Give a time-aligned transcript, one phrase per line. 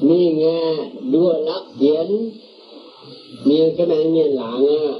[0.00, 0.76] mi nghe
[1.12, 2.30] đua lắc kiến
[3.44, 4.92] mi cái này miền làng à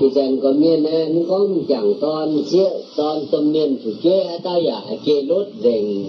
[0.00, 4.38] thì rằng có miền này nó có chẳng toàn chia toàn tâm miền chủ chế
[4.42, 6.04] tao giả, kê lốt rình.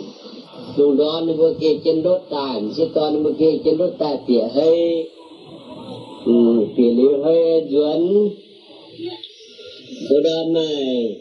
[0.77, 3.91] Lúc đó nó vừa kê trên lốt tài chứ toàn vừa kê trên lốt
[4.27, 5.05] tỉa hơi.
[6.25, 8.29] Ừ tỉa liu hơi duẩn
[10.09, 11.15] bữa đó này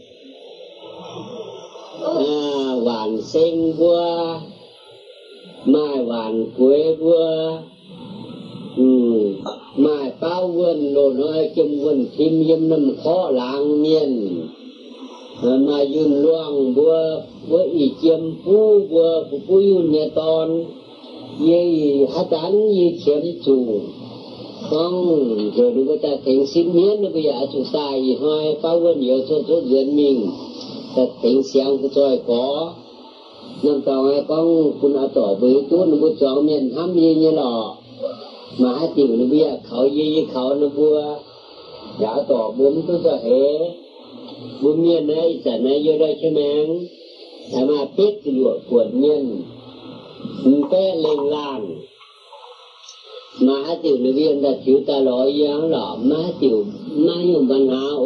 [2.05, 4.41] à hoàn sinh qua
[5.73, 7.53] mai hoàn quế vua
[8.77, 8.83] ừ
[9.77, 14.41] mai bao vườn đồ nói chung vườn Kim yếm nằm khó làng miền.
[15.43, 20.65] Ờ, mà dùng luang vua vua ý chiếm phu vua phu phu yun nhà ton
[21.47, 23.81] ye hát tán ye chiếm chủ.
[24.71, 28.17] Không rồi đúng ta tính xin miễn nó bây giờ chủ sai.
[28.21, 30.27] Hoài bao vườn nhiều số số dân mình.
[30.97, 32.73] Ta thành xem của tôi có.
[33.63, 34.47] Nên tao nghe con
[34.81, 37.53] คุณอาต่อไปตัวนึกว่าจองเมียนห้ามยี่ยี่หล่อ
[38.63, 41.07] มาติวนึกว่าเขายี่ยเขานึกว่า
[41.99, 43.27] อย่าต่อบุญตัวจะเห
[44.63, 46.41] บุญเมียนนะอีสันนะเยอะได้ใช่ไหม
[47.49, 49.25] แต่มาปิดหลวดปวดเมียน
[50.43, 51.61] มันแป้เล็งล่าง
[53.47, 56.57] มาติวนึกว่าจะถือตาลอยยังหล่อมาติว
[57.07, 58.05] มาอยู่ปัญหาโอ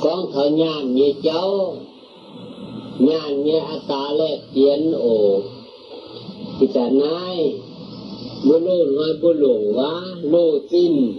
[0.00, 1.74] con thợ nhàn như cháu
[2.98, 5.40] nhàn như ta lệ tiến ổ
[6.60, 7.54] thì cả nai
[8.48, 11.12] bố lô nói bố lô quá lô tin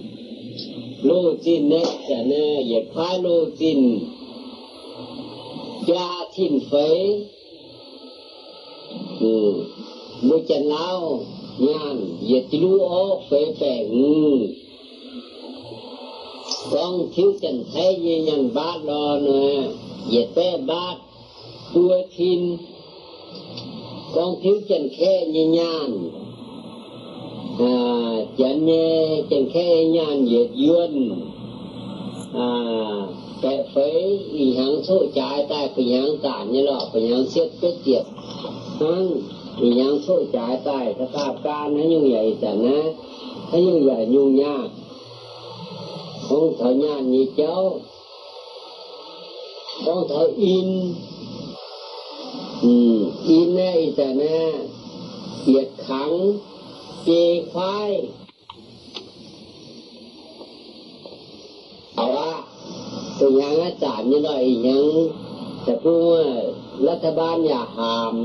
[1.03, 3.99] lô tin nét cả nè dẹp phá lô tin
[5.87, 7.23] cha thiên phế
[9.19, 9.53] ừ
[10.29, 11.19] bố chân lao
[11.59, 14.47] nhàn dẹp chú ố phế phế ừ
[16.71, 19.67] con thiếu chân thế như nhân ba lo nè,
[20.11, 20.95] về té ba,
[21.73, 22.57] tua thiên.
[24.15, 26.09] Con thiếu chân khe như nhàn.
[27.59, 31.11] À chân nhé chân khe nhàn về duyên.
[32.33, 32.89] À
[33.41, 37.49] cái phế ý hăng số trái tay phải hăng tản như lọ phải hăng siết
[37.61, 38.03] kết tiệp
[38.79, 39.11] hăng
[39.61, 42.83] ý hăng số trái tay ta ta ca nó như vậy chẳng á
[43.51, 44.67] nó như vậy nhung nhạc
[46.29, 47.57] ของเธอญาณนี้เจ้า
[49.83, 50.69] ของเขาอิน
[52.63, 52.97] อืม
[53.29, 54.39] อินแน่อีแต่แน่
[55.41, 56.11] เกียดขัง
[57.05, 57.91] เกยควาย
[61.95, 62.31] เอาละ
[63.19, 64.85] ตรงยังอาจายนี่หน่อยยัง
[65.63, 66.23] แต่พูด
[66.87, 68.15] รัฐบาลอย่าหาม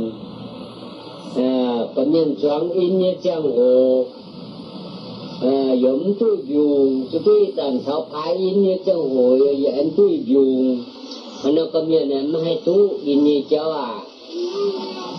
[1.34, 3.58] เอ่อประเมินสองอินเนี่ยเจ้าโห
[5.44, 9.90] à, giống tôi dùng tôi tuy tàn sao phái in như trong hội vậy anh
[9.96, 10.82] tôi dùng
[11.44, 14.00] mà nó có miền em hay tú in như cháu à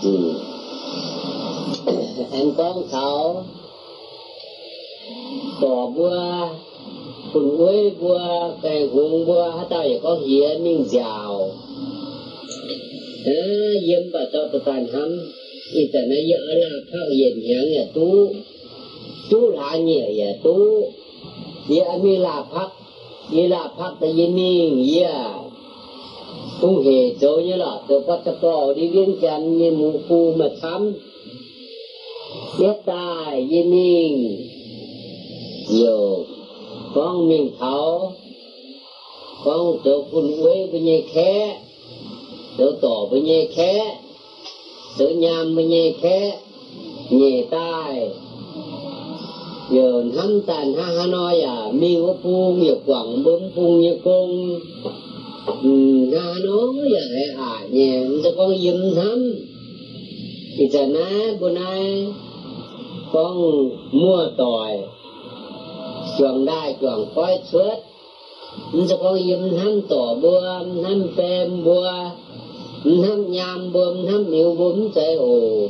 [0.02, 0.32] ừ.
[2.30, 3.44] anh con thảo
[5.60, 6.48] tỏ bua
[7.32, 11.50] phun quế bua cây hùng bua hát tao vậy có hiến nhưng giàu
[13.26, 13.42] à,
[13.86, 15.08] yếm bà cho tôi tàn hâm
[15.74, 18.32] ít là nó dỡ là phát hiện hiện nhà tú
[19.30, 20.82] tu la nhẹ ya dạ, tu.
[21.68, 22.68] Ya mi la phắc
[23.30, 25.34] mi la phắc ta ya mi ya
[26.60, 30.32] tu hệ chỗ như là từ bắt tập bỏ đi viên chân như mù phu
[30.36, 30.92] mà thắm.
[32.58, 34.10] Biết tài ya mi
[35.70, 36.24] nhiều.
[36.94, 38.12] Con mình thảo.
[39.44, 41.60] Con tự phun quế bên nhẹ khé.
[42.56, 43.98] Tự tổ bên nhẹ khé.
[44.98, 46.38] Tự nham bên nhẹ khé.
[47.10, 48.08] Nhẹ tai
[49.70, 53.96] giờ hắn tàn ha ha nói à mi có phu nhiều quẳng bấm phu như
[54.04, 54.60] con
[56.12, 59.34] ha nói giờ hệ à nhà cho con dùm thắm
[60.58, 62.06] thì giờ ná bữa nay
[63.12, 64.70] con mua tỏi
[66.18, 67.74] chuẩn đai chuẩn khói suốt
[68.88, 70.40] cho con dùm thắm tỏ bua
[70.82, 71.90] thắm pem bua
[72.84, 75.68] thắm nham bơm thắm miêu bướm chạy ồ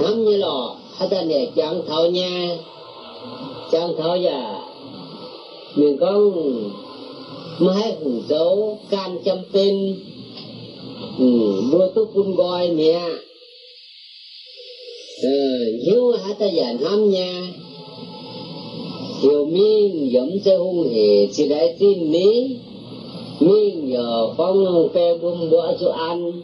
[0.00, 0.74] thắm như lọ
[1.10, 2.56] ta này chẳng thấu nha.
[3.70, 4.60] Chẳng thấu già.
[5.74, 6.32] Mình con
[7.58, 9.96] mãi hùng dấu can chăm tên.
[11.18, 13.08] Ừ, Mua tu phun gọi nè
[15.22, 15.30] ờ,
[15.86, 17.52] hiếu hả ta giản hâm nha.
[19.22, 22.56] Hiểu miên dẫm xe hung hề, chỉ đại tin ní
[23.40, 26.42] miên giờ con pe bùm bữa cho ăn.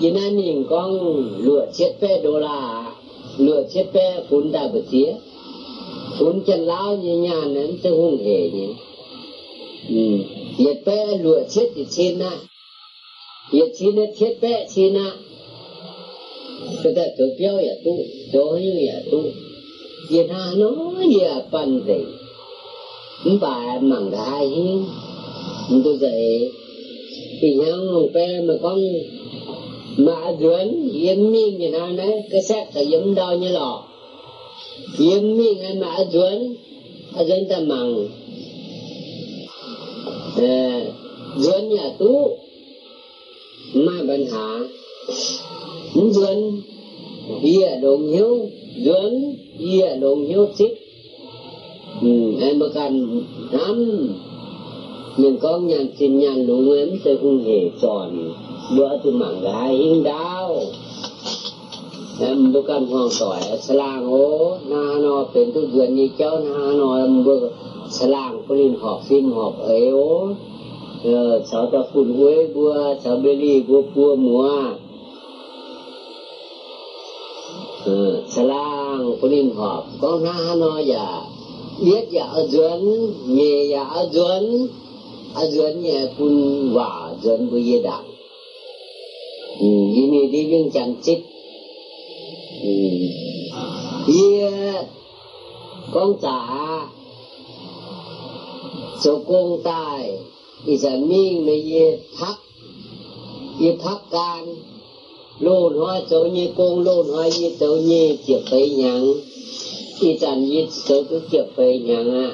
[0.00, 0.92] Vì nên mình con
[1.44, 2.89] lụa chết pe đô la
[3.40, 5.12] lựa chết bé phun đà bờ tía.
[6.18, 8.68] Phun chân lao như nhà nên sẽ hung hề nhỉ.
[9.88, 10.24] Ừ.
[10.58, 12.38] Yết pe lựa chết thì xin na.
[13.52, 15.12] Yết xin nó chết bé xin na.
[16.82, 17.98] Cái ta tổ béo ya tu
[18.32, 19.22] tổ như ya tu.
[20.10, 20.72] Giờ ta nó
[21.08, 22.04] giờ pan gì
[23.40, 24.84] bà mằng đại hiên
[25.84, 26.50] tôi dạy,
[27.40, 28.80] thì nhau bé mà con
[30.04, 33.82] mà duyên yếm miên như nào đấy cái xét là giống đau như lò.
[34.98, 36.54] Yếm miên hay mà duyên
[37.14, 38.08] ở duyên ta mặn
[40.36, 40.82] à,
[41.36, 42.36] duyên nhà tú.
[43.74, 44.58] Mà bệnh hạ.
[45.94, 46.60] Duyên
[47.42, 48.48] bia đồng hiếu.
[48.76, 50.72] Duyên bia đồng hiếu chích
[52.02, 52.08] ừ,
[52.40, 53.22] em mà cần
[53.52, 54.08] lắm.
[55.16, 58.32] Mình có nhàn xin nhàn đủ em sẽ không hề tròn
[58.76, 60.48] buat manggaing daw.
[62.20, 67.00] Em bukan hong toy selang o na no pen tu guen ni chao na no
[67.00, 67.48] em bu
[67.88, 70.36] selang pelin hok sin hok họp o.
[71.04, 74.62] Ờ, cháu ta phun quế bua cháu bê ly bua bua mua
[77.84, 81.22] ừ, ờ, xà lang có liên hợp có na nó dạ
[81.84, 84.68] biết dạ ở duẩn nhẹ dạ ở duẩn
[85.34, 88.02] ở duẩn nhẹ phun vả duẩn bua dê đặc
[89.60, 91.18] đặng ini đi viên chẳng chích.
[92.62, 92.70] Ừ.
[94.06, 94.84] Ye
[95.92, 96.88] con trả
[99.00, 100.18] số công tài
[100.66, 100.76] ye
[103.60, 103.72] ye
[104.10, 104.56] can
[105.38, 109.14] lôn hoa chỗ như công lôn hoa ye chỗ như chịu phải nhang
[110.00, 112.32] thì chẳng ye chỗ cứ chịu phải nhang à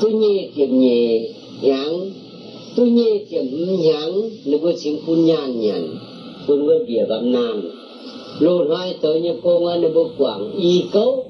[0.00, 1.20] cứ như chịu nhẹ
[1.62, 2.10] nhang
[2.76, 5.96] tu nhẹ kiểm nhãn, nếu có chính phun nhàn nhàn,
[6.46, 7.70] phun với bìa bám nam
[8.38, 11.24] lôn hoài tới như cô công anh bộ quảng y cấu.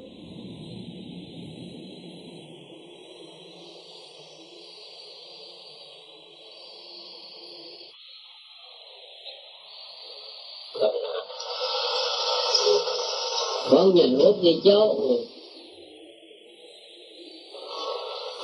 [13.71, 14.97] Con nhìn hút đi cháu.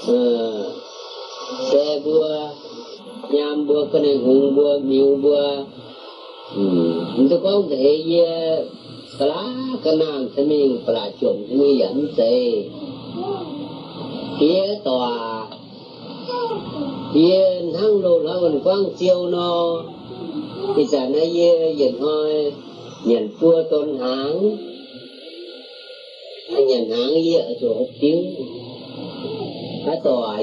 [0.07, 0.73] Ờ
[1.71, 2.32] xe vua
[3.33, 5.65] nham bua cái này hùng bua miêu bua
[6.57, 6.63] ừ
[7.19, 8.57] itu con thể ye
[9.19, 9.45] kala
[9.85, 12.65] kenang chuẩn pelacung seming dẫn teh
[14.41, 15.47] kia tòa
[17.15, 19.83] kia thăng lô la còn quang siêu nó.
[20.77, 22.53] Thì giờ này ye dần hơi
[23.05, 24.57] nhận cua tôn háng
[26.55, 28.35] anh nhận háng ye ở chỗ hốc tiếng
[29.87, 30.43] á tòa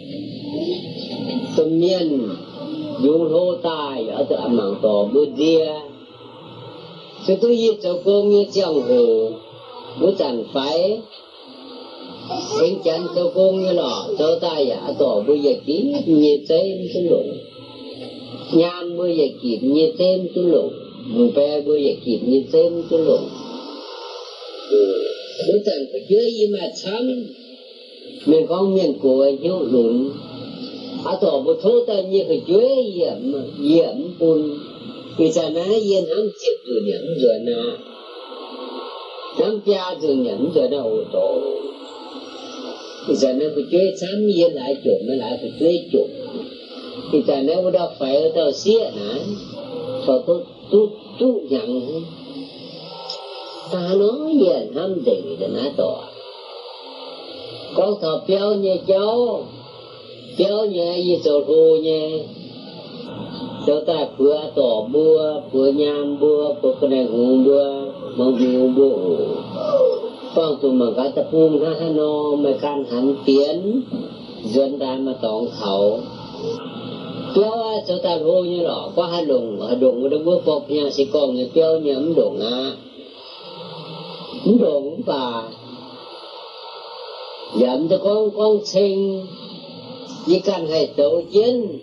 [1.57, 2.29] tâm miên
[3.03, 5.73] dù hô tài ở tự âm mạng tổ bữa dia.
[7.27, 9.29] Sự tu ye cho cô như chồng hồ
[10.01, 10.99] bữa chẳng phải
[12.59, 16.87] sinh chân cho cô như lọ cho tài ở tổ bữa giờ kín như thế
[16.93, 17.21] xuống lộ
[18.53, 20.63] nham bữa giờ kín như thế xuống lộ
[21.07, 23.17] mùng pe bữa giờ kín như thế xuống lộ
[25.47, 27.25] bữa chẳng phải chơi gì mà chăm.
[28.25, 30.09] Mình không miền của hiếu lùn
[31.05, 34.59] à tổ một thô ta như cái chuối yểm yểm bùn
[35.17, 37.77] vì sao nó yên hắn chịu từ nhẫn rồi nè
[39.37, 41.39] hắn cha từ nhẫn rồi nó tổ.
[43.07, 46.05] Vì sao nó phải chuối sám yên lại chỗ nó lại phải chuối chỗ
[47.11, 49.21] vì sao nó đâu phải ở đâu xía nè
[50.05, 50.41] phải tu
[50.71, 50.89] tu
[51.19, 52.01] tu nhận,
[53.71, 55.97] ta nói yên ham gì để nó tổ
[57.75, 59.45] con thọ béo như cháu
[60.37, 62.19] béo nhẹ như sầu hồ nhẹ
[63.67, 68.67] cháu ta vừa tỏ bua vừa nham bua vừa cái này hùng bua mong nhiều
[68.75, 69.15] bua
[70.35, 73.81] Phong tụi mình cái tập hùng ha ha no mà can hắn tiến
[74.43, 75.99] dân ta mà tổng khẩu.
[77.35, 80.89] Béo cháu ta hồ như lọ, có hai lùng ở đụng ở bua phục nhà
[80.89, 82.71] sĩ con người béo nhắm đụng à
[84.59, 85.43] đụng bà.
[87.59, 89.25] Dậm cho con con sinh
[90.25, 91.79] chỉ cần hay tổ chiến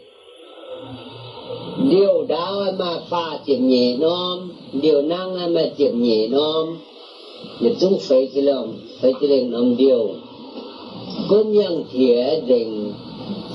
[1.91, 6.77] điều đau mà pha tiệm nhẹ non, điều năng mà tiệm nhẹ non.
[7.61, 10.11] Để chúng phải chỉ lòng, phải chỉ lòng ông điều.
[11.29, 12.93] Con nhân thiệt đình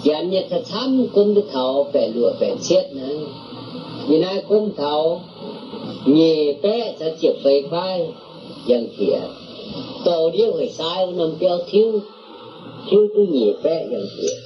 [0.04, 3.18] giảm nhật thật thắm con được thảo phải lụa phải chết nữa.
[4.08, 5.22] Vì nay cũng thảo
[6.06, 8.08] nhẹ bé sẽ chịu phải khoai
[8.68, 9.20] dân thiệt
[10.06, 12.00] tổ điêu phải sai nằm kéo thiếu.
[12.90, 14.38] ชื่อผู้หญิงแปะอย่างเดียว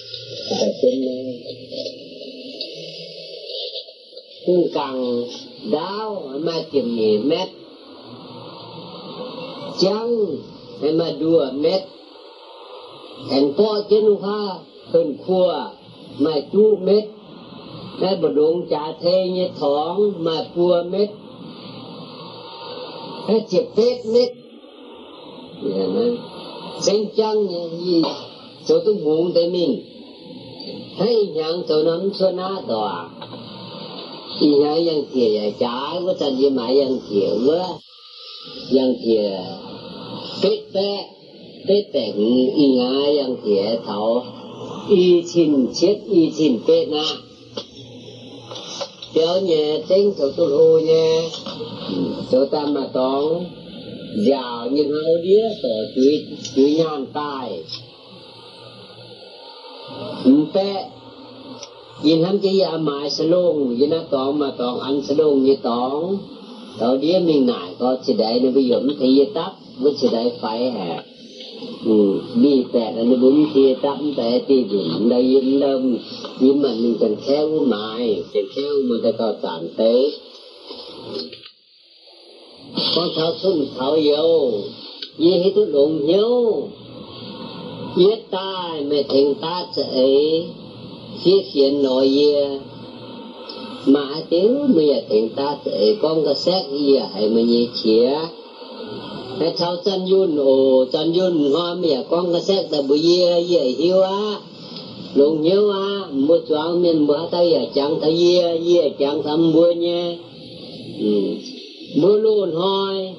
[0.46, 1.18] แต่เป็นแม่
[4.44, 4.96] ผู้กัง
[5.76, 6.10] ดาว
[6.46, 6.88] มาเจียม
[7.28, 7.50] เม็ด
[9.84, 10.08] จัง
[10.80, 11.30] ให้มาดู
[11.62, 11.82] เม็ด
[13.28, 14.42] แห่งพ่อเจนุค่า
[14.92, 15.48] ขึ้นครัว
[16.24, 17.06] มาจู้เม็ด
[17.98, 21.10] แม่บดงจ่าเทเยถองมาครัวเม็ด
[23.24, 24.30] แม่เจ็บเทศเม็ด
[25.62, 26.08] เนี่ยนะ
[26.84, 28.27] เป็นจังเนี่ย
[28.68, 29.80] cho tu bu te min
[30.98, 33.10] hay yang cho nan cho na đòa
[34.40, 37.60] thì nhớ yang kia ya trái của chân gì mà yang kia với
[38.76, 39.40] yang kia
[40.42, 41.06] tết tết
[41.68, 42.16] tết tết
[42.56, 44.24] y ngã yang kia thảo.
[44.90, 47.04] Y chín chết, y chín tết na
[49.14, 51.30] kéo nhẹ tính cho tôi hô nhé.
[52.32, 53.46] Cho ta mà tóng
[54.28, 56.24] dạo như hao đĩa, tổ chuối
[56.56, 57.64] chuối nhon tài.
[60.54, 60.70] แต่
[62.06, 66.00] ยินทั้จะยาหมายสลงยินนะตองมาตองอันสลงยีตอง
[66.80, 69.52] ตอนเดียมีหน่ายก็จะได้ในประโยชน์ทีตับ
[69.84, 71.02] ว่าจะได้ไฟแหก
[72.42, 75.84] มีแต่อันบุญที่ตับแต่ตีบุญได้ยินเริ่ม
[76.44, 78.04] ยิ้มมันมันจะแค่วหมาย
[78.34, 79.94] จะแค่วมันจะต่อสารเตะ
[82.94, 84.30] ก็เขาทุ่มเขาเยียว
[85.22, 86.32] ยีให้ทุกลงเยียว
[87.98, 90.44] yết ta mẹ thành ta chạy
[91.24, 92.60] xí xiên nội ye
[93.86, 96.64] mà tiếu, mẹ thành ta chạy con cái xét
[97.84, 98.12] chia
[99.40, 102.04] hay sao chân yun ồ chân yun hoa mẹ.
[102.10, 104.40] Con cái xét ta ye ye hiu á.
[105.16, 109.24] Luôn nhớ á mua cho mình bữa tới giờ à, chẳng thấy ye ye chẳng
[109.24, 110.16] thăm mua nhé.
[111.00, 111.36] Ừ.
[111.96, 113.14] Mua luôn thôi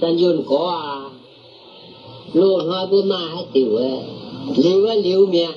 [0.00, 1.10] chân yun có à?
[2.32, 3.98] luôn hoa bữa mai tiểu ấy
[4.56, 5.48] liều á liều mẹ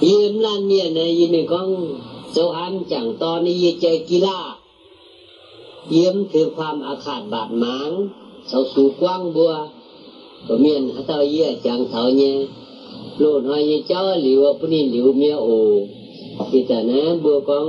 [0.00, 1.98] yếm lan mẹ này yếm này con
[2.32, 4.56] dấu ăn chẳng to này yếm chơi kỳ la
[5.90, 7.90] yếm คือความอาขาดบาดหมาง
[8.48, 9.52] เสาสู่กว้างบัว
[10.46, 12.36] ก็เมียนเต่าเยี่ยจังเต่าเนี่ย
[13.22, 15.46] ลูกน้อยเจ้าหลิวปุนี่หลิวเมียโอ
[16.50, 17.66] ทีแต่นะบัวของ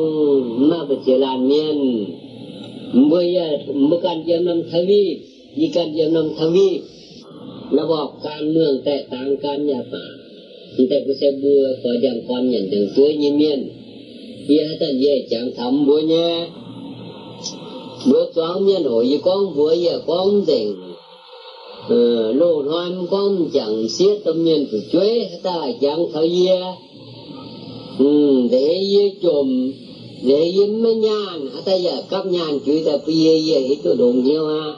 [0.69, 1.77] มาปเจรานเมียน
[3.09, 3.47] บัวยะ
[3.89, 5.03] มุกันเยี่ยมนำทวี
[5.57, 6.69] มีการเยี่ยมนำทวี
[7.78, 10.04] ระบอบการเมืองแตกต่างกันอย่าป่า
[10.88, 13.60] แต่ก็เสบัวก็ยังความอย่างถึงตัวยี่เมียน
[14.46, 16.30] เยี่ยท่านเย่จังทำบัวเนี่ย
[18.06, 20.74] bữa choáng miên ổi con bữa giờ con đỉnh
[22.38, 26.74] lô hoan con chẳng xiết tâm nhân của chuế ta chẳng thở ye
[28.50, 29.72] để ye chùm
[30.26, 33.94] để ye mấy nhan ta giờ cấp nhan chửi ta bây ye ye ít tôi
[33.94, 34.74] đụng nhiều ha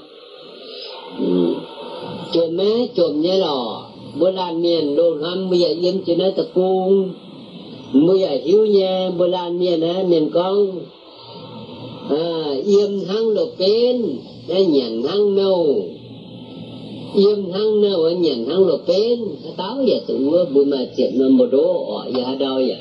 [2.34, 3.89] chùm mấy chùm nhé lò.
[4.20, 7.13] Bữa lan miền đồ hâm bây giờ yếm chỉ nói tập cung
[7.94, 10.82] bây giờ hiếu nha bữa lan miền á miền con.
[12.10, 14.17] À, yếm thăng lục bên
[14.48, 15.86] đã à, nhận thăng nâu.
[17.15, 19.20] Yếm thăng nâu à, nhận thăng lục bên
[19.58, 20.17] táo giờ tụi
[20.53, 22.77] bữa mà chuyện mà một đố ở giờ đâu vậy?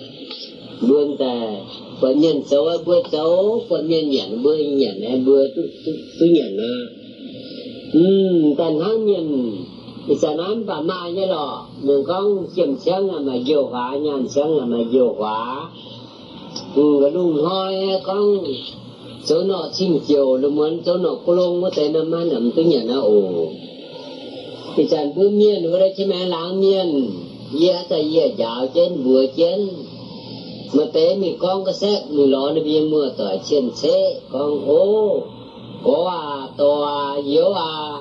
[0.88, 1.56] Buôn ta
[2.00, 6.56] còn nhân xấu bữa xấu còn nhân nhận bữa nhận bữa tu tu tu nhận
[6.58, 7.03] à.
[7.94, 8.00] Ừ,
[8.58, 9.56] còn thăng nhân
[10.06, 13.96] thì sẽ nói bà ma như lọ mình con chìm sáng là mà dù hóa
[13.96, 15.68] nhàn sáng là mà dù hóa
[16.74, 18.44] ừ cái đúng thôi con
[19.26, 22.50] chỗ nọ chim chiều nó muốn chỗ nọ cô lông có thể nằm mà nằm
[22.56, 23.46] tôi nhận nó ồ
[24.76, 27.10] thì chẳng bữa miên nữa đấy chứ mẹ láng miên
[27.52, 29.68] dễ ta dễ dạo trên vừa trên.
[30.72, 34.68] Mà tế mình con có xét mình lo nó biên mưa tỏi trên xe con
[34.68, 35.20] ô
[35.84, 37.98] có à to à yếu à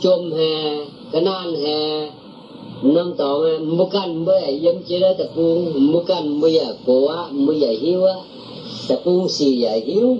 [0.00, 2.10] chôm hè, cái nan hè
[2.82, 7.06] năm tỏ mua căn giờ yếm chế đó tập buông mua căn bây giờ cổ
[7.06, 8.14] á bây giờ hiếu á
[8.88, 10.16] tập buông xì giờ hiếu.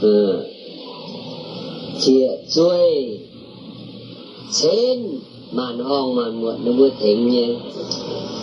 [0.00, 0.42] ừ.
[2.00, 3.18] chia chuối
[4.52, 5.18] trên
[5.52, 7.48] màn hoang màn muộn nó vừa thỉnh nhé.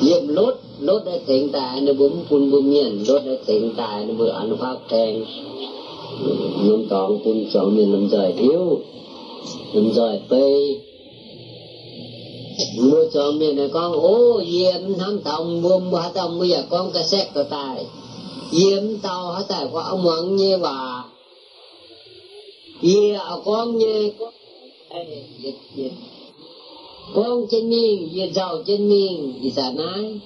[0.01, 4.05] Liệm lốt lốt đã thỉnh tài, nó bấm phun bấm nhận lốt đã thỉnh tài,
[4.05, 5.23] nó vừa ăn pháp thèn.
[6.63, 8.79] Nông tòng phun sóng miền lâm giỏi thiếu
[9.73, 10.79] lâm giỏi tây
[12.77, 16.91] mua cho mình là con, ô diêm thăm tòng buông hả tông bây giờ con
[16.93, 17.85] cái xét của tài.
[18.51, 21.05] Diêm tao hả tài của ông mận như bà.
[22.81, 24.33] Dìa con như con
[25.43, 25.91] dịch dịch.
[27.15, 30.19] Con trên miên dìa giàu trên miên dì xả nái.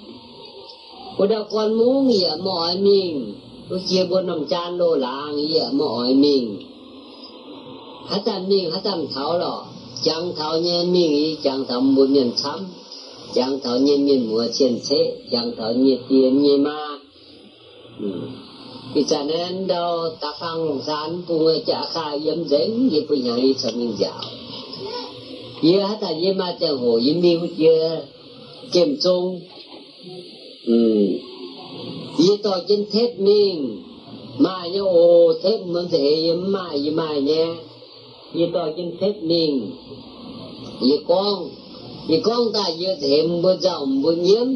[1.18, 3.34] Của đâu con muốn dìa mọi miên
[3.70, 6.60] tôi chia buôn nồng chan lô làng dìa mọi miên
[8.08, 9.67] hả tâm miên hả tâm thảo lọ
[10.04, 12.60] chẳng thảo nhiên mi nghĩ, chẳng thảo một miền sắm
[13.34, 16.98] chẳng thảo nhiên miền mùa chiến thế chẳng thảo nhiên tiền nhiên ma.
[18.00, 18.08] Ừ.
[18.94, 23.16] Vì cho nên đâu ta phăng sán cùng người chả khai yếm dính như phụ
[23.16, 24.24] nhà đi cho mình dạo.
[25.62, 28.00] Như hát là như ma chẳng hồ như mi hút như
[28.72, 29.42] chìm chung.
[32.18, 33.82] Như tôi trên thết miên,
[34.38, 37.54] mà như ồ thết muốn thế yếm mà như mà nhé
[38.38, 39.72] vì tôi chính phép miền
[40.82, 41.50] vì con
[42.08, 44.48] vì con ta vừa thiệm vừa rồng vừa nhiễm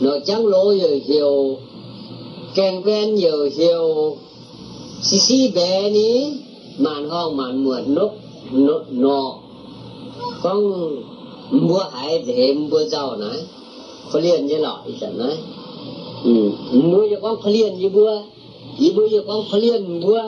[0.00, 1.58] nó trắng lỗ vừa hiểu
[2.54, 4.16] kèn ven vừa hiểu.
[5.02, 6.32] Xì xì bé ní
[6.78, 8.10] màn hong màn muộn nốt
[8.52, 9.34] nốt nọ.
[10.42, 10.72] Con
[11.50, 13.38] mua hải thiệm vừa giàu này,
[14.12, 15.36] có liền với lọ thì chẳng nói
[16.24, 16.50] ừ.
[16.72, 18.18] mua cho con có liền với bữa.
[18.78, 20.22] Với bữa cho con có liền bữa.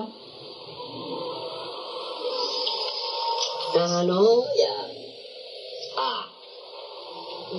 [3.75, 4.89] nó và dạ.
[5.97, 6.27] à.
[7.51, 7.59] Ừ.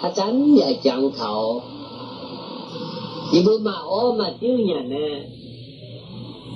[0.00, 1.60] A tánh và chọn thọ.
[3.32, 5.28] Chỉ bữa ô mà chứ nhà nè.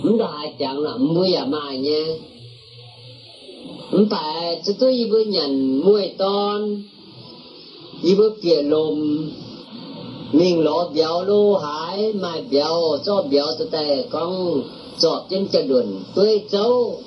[0.03, 2.05] Chúng ta hai chọn là mua và mà nha.
[3.90, 6.83] Chúng ta chúng tôi bữa nhận mua ton.
[8.03, 9.31] Chỉ bữa kia lùm.
[10.33, 14.62] Mình béo lô hải mà béo, cho béo tụi ta con
[14.99, 17.01] chọt trên chân đường tươi trâu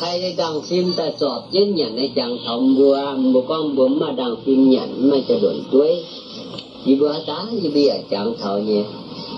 [0.00, 3.98] thầy đi đăng phim ta sọp chứ nhận này, chẳng thông vừa một con bướm
[3.98, 6.02] mà đăng phim nhận mà cho đuổi chuối
[6.84, 8.82] vì bữa tá vì bây giờ chẳng thọ nhỉ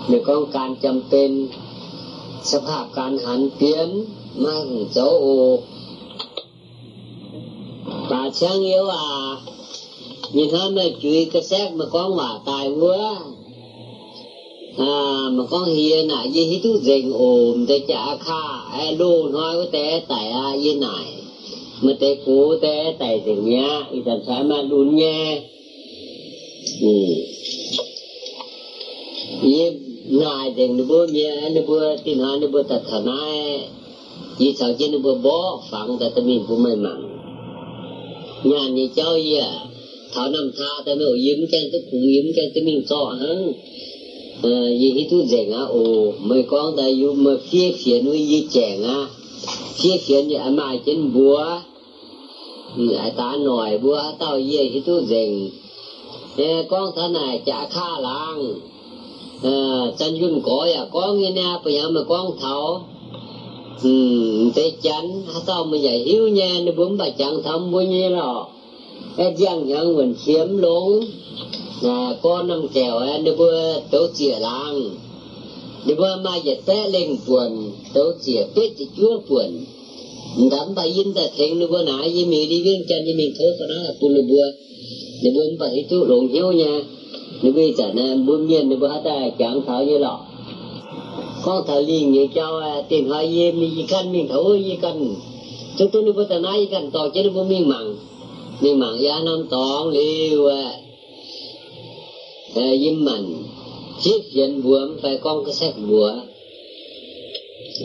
[0.07, 1.47] nếu con can chăm tên,
[2.43, 5.59] sắp hạp can hắn kiếm mang dấu ô
[8.09, 9.37] bà sáng yếu à
[10.33, 13.19] nhìn hơn là chuy cái xét mà con mà tài quá
[14.77, 17.11] à mà con hiền à gì hết tu dình
[17.67, 18.57] để trả kha.
[18.71, 21.05] Ai lô nói với té tại à gì này.
[21.81, 25.39] Mà té cố té tại dình nhá ý thần sai mà đun nha
[26.81, 26.87] ừ.
[29.43, 29.69] Ý
[30.09, 33.59] ngài dình nó bữa nhá nó bữa tin hai nó bữa thật thà nai
[34.39, 37.09] ý sao chứ nó bữa bó phẳng tại tâm mình cũng may mắn
[38.43, 39.65] nhà này cháu gì à?
[40.13, 43.53] Thọ nằm tha ta mới yếm chân cái cụ yếm chân cái mình cho hơn
[44.43, 48.43] yi hi tu zeng a ồ mấy con ta yu me phía phía nu yi
[48.49, 49.07] cheng á
[49.73, 51.59] phía phía như a mai chen búa.
[52.77, 55.49] Ừ, a ta nổi búa tao yi hi tu zeng
[56.37, 58.53] nè con thân này chả kha lang
[59.43, 62.81] ờ, chân yun à, có ya con nghe nè, bây giờ mà con thảo.
[63.83, 68.09] Ừ thế chắn tao mà giải hiếu nha, nó bấm bà chẳng thông bao nhiêu
[68.11, 68.43] rồi
[69.17, 71.03] cái giang nhận mình chiếm luôn
[71.81, 74.89] là con năm kèo nó vừa tấu chìa lang
[75.85, 79.65] nó vừa mai giờ té lên buồn, tấu chìa biết thì chúa buồn.
[80.51, 83.33] Đám bà yên ta thèn nó vừa nãy với mình đi viên chân, với mình
[83.39, 84.49] thôi còn nó là buồn nó bữa.
[85.23, 86.81] Nó bữa bà hít tu lộn hiếu nha.
[87.41, 90.19] Nếu bây giờ nè buôn miên nếu bữa ta chẳng thở như lọ.
[91.43, 94.77] Con thở liền như cho à, tiền hoa gì mình gì cần mình thấu gì
[94.81, 95.15] cần
[95.77, 97.95] chúng tôi nếu vừa ta nói gì cần tỏ chứ nếu miên mặn.
[98.61, 100.73] Miên mặn giá năm tòn liều à
[102.53, 103.43] về với mình,
[104.01, 106.11] chiếc diện buồm phải con cái xét bùa.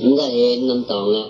[0.03, 1.24] Chúng ta hiện năm toàn à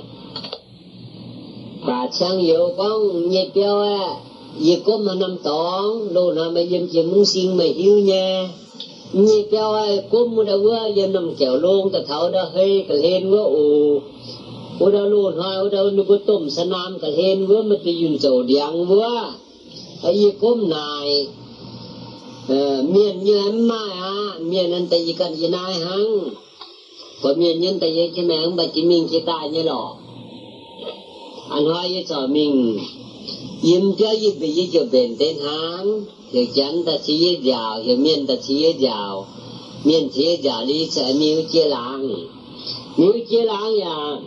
[1.86, 4.16] bà sang yếu con, nhẹ béo à
[4.58, 8.48] vì có mà năm toàn, đồ nào mà dâm chỉ muốn xin mà hiếu nha.
[9.12, 12.84] Nhẹ béo à có một đầu quá dâm năm chèo luôn, ta thảo đã hơi
[12.88, 14.00] cả lên quá ù
[14.78, 17.76] ù đâu luôn thôi ù đâu nó có tôm sa nam, cả lên quá, mà
[17.84, 19.34] tự dùng dầu điện quá.
[20.02, 21.26] Ấy vì có này
[22.82, 26.30] miền như em mai à miền anh tại vì cần gì nai hăng
[27.22, 29.96] có miền nhân tại vì cái mẹ ông bà chỉ mình chỉ tài như lọ
[31.50, 32.78] anh hoa với sợ mình
[33.62, 37.80] yếm cho yếm bị yếm cho bền tên hăng thì chắn ta chỉ yếm giàu
[37.84, 39.26] thì miền ta chỉ yếm giàu
[39.84, 42.14] miền chỉ yếm giàu đi sẽ miêu chia làng
[42.96, 44.18] miêu chia làng nhà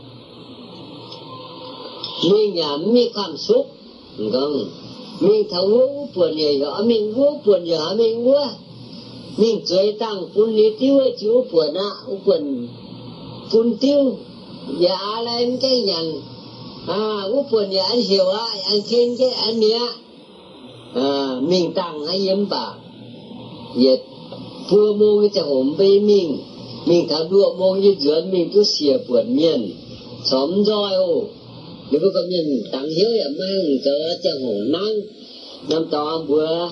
[2.29, 3.65] mình nhà mi cảm xúc
[4.31, 4.65] không
[5.19, 8.35] mình thấu ngũ buồn nhiều rõ mình ngũ buồn nhỏ mình ngũ
[9.37, 11.89] mình chơi tăng phun lý tiêu ấy chú buồn á
[12.25, 12.67] buồn
[13.51, 14.17] phun tiêu
[14.79, 16.21] dạ lên cái nhận
[16.87, 19.87] à ngũ buồn nhà anh hiểu á anh khen cái anh nhá
[20.93, 22.73] à mình tăng hay yếm bà
[23.75, 23.99] vậy
[24.69, 26.37] pua mô cái chẳng ổn bê mình
[26.85, 29.71] mình thảo đua mô như dưỡng mình cứ xìa buồn miền
[30.23, 31.23] xóm roi ô
[31.91, 34.93] nếu có công nhân tăng hiếu ở mang cỡ cho hồ năng
[35.69, 36.69] năm to vừa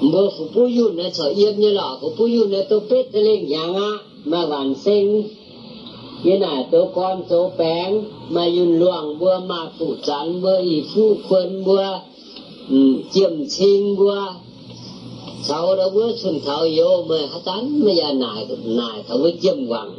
[0.00, 3.06] mơ phụ bố yu này sợ yếm như lọ phụ bố yu này tôi biết
[3.12, 5.24] lên nhà á mà bản sinh.
[6.24, 10.82] Như này tôi con tôi bén, mà yun luồng bữa mà phụ chắn bữa y
[10.94, 11.84] phụ quân bữa
[12.70, 12.76] ừ,
[13.12, 14.20] chiêm sinh bữa
[15.42, 19.34] sau đó bữa xuân thảo yêu, mà hát tán bây giờ nài nài thảo với
[19.42, 19.92] chiêm hoàng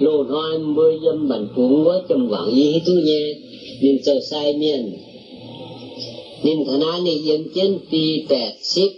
[0.00, 3.34] nô hoa mưa dâm bản cuốn quá chầm quảng y tu nhé
[3.82, 4.96] nên sầu sai miền
[6.42, 8.92] nên thà na này yếm chân pi tẹt xích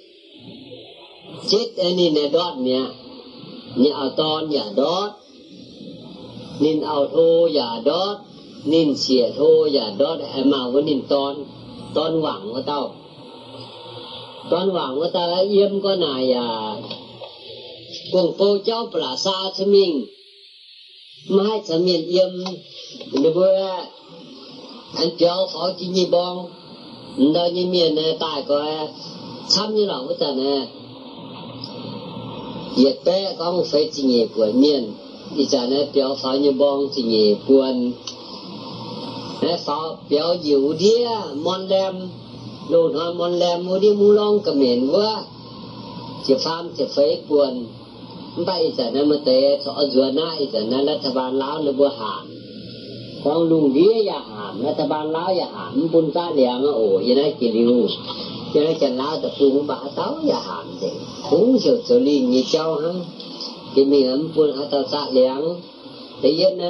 [1.49, 2.87] chết anh nên này đót nhá
[3.77, 5.11] nhá ở to nhà đót
[6.61, 8.17] nên ao thô nhà đót
[8.65, 11.37] nên xỉa thô nhà đót em màu với nên ton
[11.95, 12.95] ton hoảng của tao.
[14.51, 16.77] Ton hoảng của tao yếm có này à
[18.13, 20.05] cuồng phô cháu bà sa cho mình
[21.29, 22.29] mai sẽ miền yếm
[23.13, 23.57] nếu bữa
[24.97, 26.51] anh kéo khó chỉ như bong.
[27.35, 28.89] Đó như miền này tại có
[29.49, 30.69] xăm như lòng với tần này.
[32.77, 34.93] Yết bé có một phép chỉ nhị của miền.
[35.37, 37.93] Thì giờ này béo phó như bong chỉ nhị buồn
[39.43, 42.09] nè phó béo dịu đĩa mon lem.
[42.69, 45.23] Đồ thôi mon lem, mua đi mua long cầm miền quá.
[46.27, 47.67] Chỉ pham chỉ phế buồn
[48.37, 51.73] bây giờ nó mới tới thọ dừa nãy giờ nó là thằng bạn lão nó
[51.73, 52.27] bữa hàm.
[53.25, 55.89] Con lùng ghế ya hàm, nó thằng bạn lão ya hàm.
[55.93, 57.87] Bún ta liang ổ vậy nó chỉ liu
[58.55, 60.89] cho nó chân lão tập trung bả táo ya hàm gì
[61.31, 62.89] cũng chiều xử li như châu ha.
[63.75, 65.61] Thì mình ấm bún hả tao ta liang
[66.23, 66.67] thì vậy nó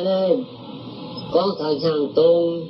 [1.32, 2.60] con thằng hàng tôn,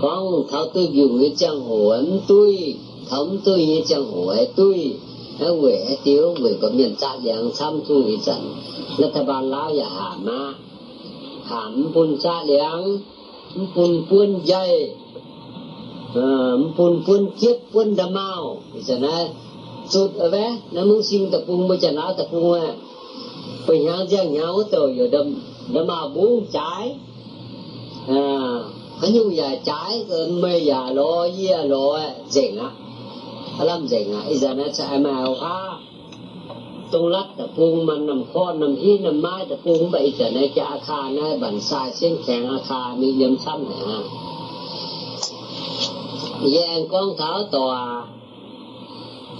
[0.00, 2.74] con thao tôi dùng cái trang hồ ấm tôi
[3.10, 4.92] thống tôi như trang hồ ấy tôi
[5.38, 8.18] nó quể tiếu người có miền xa dạng xăm thu nghị
[8.98, 10.54] nó thà bàn lao và hả ma
[11.44, 12.98] hãm phun xa liáng
[13.74, 14.90] phun phun dây
[16.14, 19.28] ờ, phun phun chiếc phun đà mau sẵn á
[19.88, 22.74] sụt ở vé nó muốn xin tập phun bây giờ nó tập phun à
[23.68, 25.34] bình hàng giang nhau từ giờ đâm
[25.72, 26.94] đâm mà buông trái.
[28.08, 28.58] À
[29.00, 32.70] có như giờ trái mê giờ lo gì lo dễ lắm.
[33.58, 35.58] พลัมใจงาอิจานะจะไอมาเอาข้า
[36.92, 44.02] ตรงรัดตะปูงมันนำข้อนำที่นำไม้ตะปูงไปอิจานะจะอาคานบันทราเส้นแข็งอาคามีเยี่ยมซ้ำเนี่ะ
[46.52, 47.64] แยงกองเท้าต่อ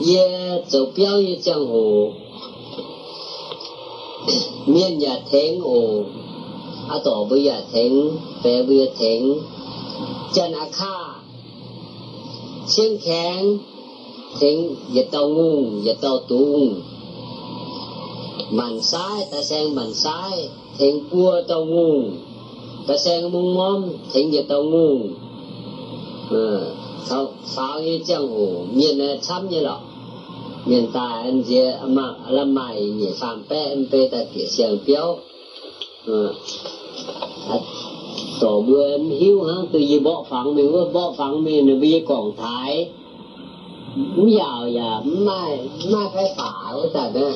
[0.06, 0.28] เย่
[0.72, 1.86] จ้าเปี้ยวเย่จังหู
[4.70, 5.70] เมียนอย่าเทงโอ
[6.90, 7.92] อาต่อบุยาเทง
[8.40, 9.20] แปรบุยาเทง
[10.34, 10.96] จันอาคา
[12.70, 13.40] เส้นแข็ง
[14.38, 16.68] thính dịch tàu ngu dịch tàu tu
[18.50, 22.02] bàn sai ta sen bàn sai thiện cua tàu ngu
[22.86, 24.98] ta sen mung mom thiện dịch tàu ngu
[26.30, 26.60] ừ,
[27.08, 29.78] thao sao như chẳng hồ miền này chăm như lọ.
[30.66, 34.78] Miền ta anh dễ mà làm mày nhỉ phạm pe em pe ta kia xiang
[34.86, 35.16] béo
[38.40, 42.02] tổ bữa em hiếu ha từ gì bỏ phẳng mình bỏ phẳng mình là bây
[42.06, 42.86] còn thái.
[44.27, 45.59] giàu và mai
[45.91, 47.29] mai phải phá của ta đó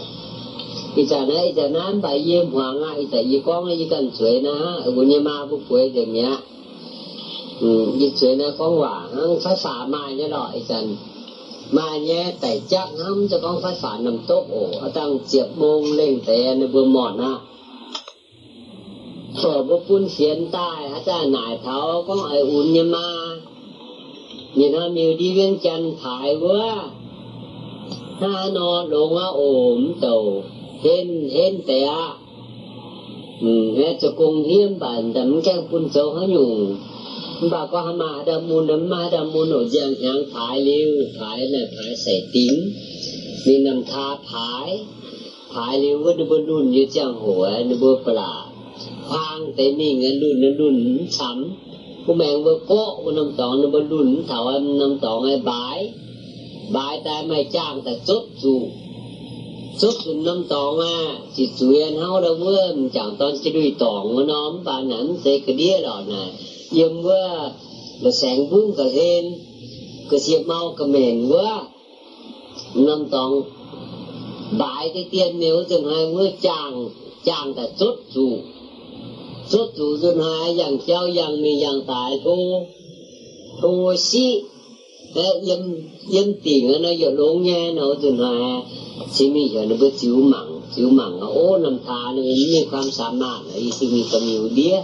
[0.95, 3.87] ý ta này ý ta nan bài yếm hoàng á ý ta y con ý
[3.89, 6.37] cần suy na ở nhà ma bút quê được nhá
[7.61, 9.07] ừ ý suy na con hòa
[9.43, 10.81] phải phá mai nhá rồi ý ta
[11.71, 15.47] mai nhé tại chắc hâm cho con phải phá nằm tốt ổ ở tăng chiệp
[15.57, 17.37] mông lên tại nó vừa mòn á
[19.41, 23.07] ขอบปุ้นเสียนใต้อาจารย์หนายเท้าก็ไออุ่นยมา
[24.58, 26.64] นี่นะมีดีเวียงจันถ่ายว่า
[28.20, 29.42] ห้านอนลงว่าโอ
[29.76, 30.16] มเตา
[30.82, 32.06] เห็นเห็นแต่อะ
[33.42, 36.50] อืมแม้จะกงเฮียมบันแต่มันแก้ปุ้นโซเขาอยู่
[37.52, 42.54] บาก็หามาดามูนมาดามูนโอเจียงยางถ่ายเร็วถ่ายน่ะถ่ายใส่ติ้ง
[43.46, 44.68] มีนำทาถ่าย
[45.52, 48.34] ถ่ายเร็วก็ดูบอลลุ่นยู่จังหัวดูบอปลา
[49.08, 51.54] khoang tế mình nó đun nó đun sắm
[52.06, 55.36] cô mẹ vừa cố cô năm tòng nó vừa đun thảo em năm tòng ai
[55.36, 55.92] bái.
[56.72, 58.62] Bái tại mày trang tại chốt dù
[59.78, 63.74] chốt dù năm tòng à chỉ chú em hao đâu vừa chẳng toàn chỉ đuổi
[63.78, 66.30] tòng nó nóm và nắm dây cái đĩa đỏ này
[66.72, 67.52] yếm vừa
[68.00, 69.38] là sáng vương cả lên
[70.10, 71.66] cái xiêm mau cả mền quá
[72.74, 73.42] năm tòng
[74.58, 76.88] bái cái tiền nếu chừng hai vừa chàng
[77.24, 78.36] chàng tại chốt dù
[79.49, 82.65] xuất chủ dân hai yang cháu yang mi yang tại thu
[83.61, 84.41] thu si
[85.45, 85.59] yếm
[86.11, 88.63] yếm tiền nó giờ lộn nha nó dân hai
[89.13, 90.45] chỉ mi giờ nó bớt chiếu mặn
[90.75, 92.21] chiếu mặn ô nằm thà nó
[92.53, 94.77] มีความสามารถอีสิมีกำมิวเดีย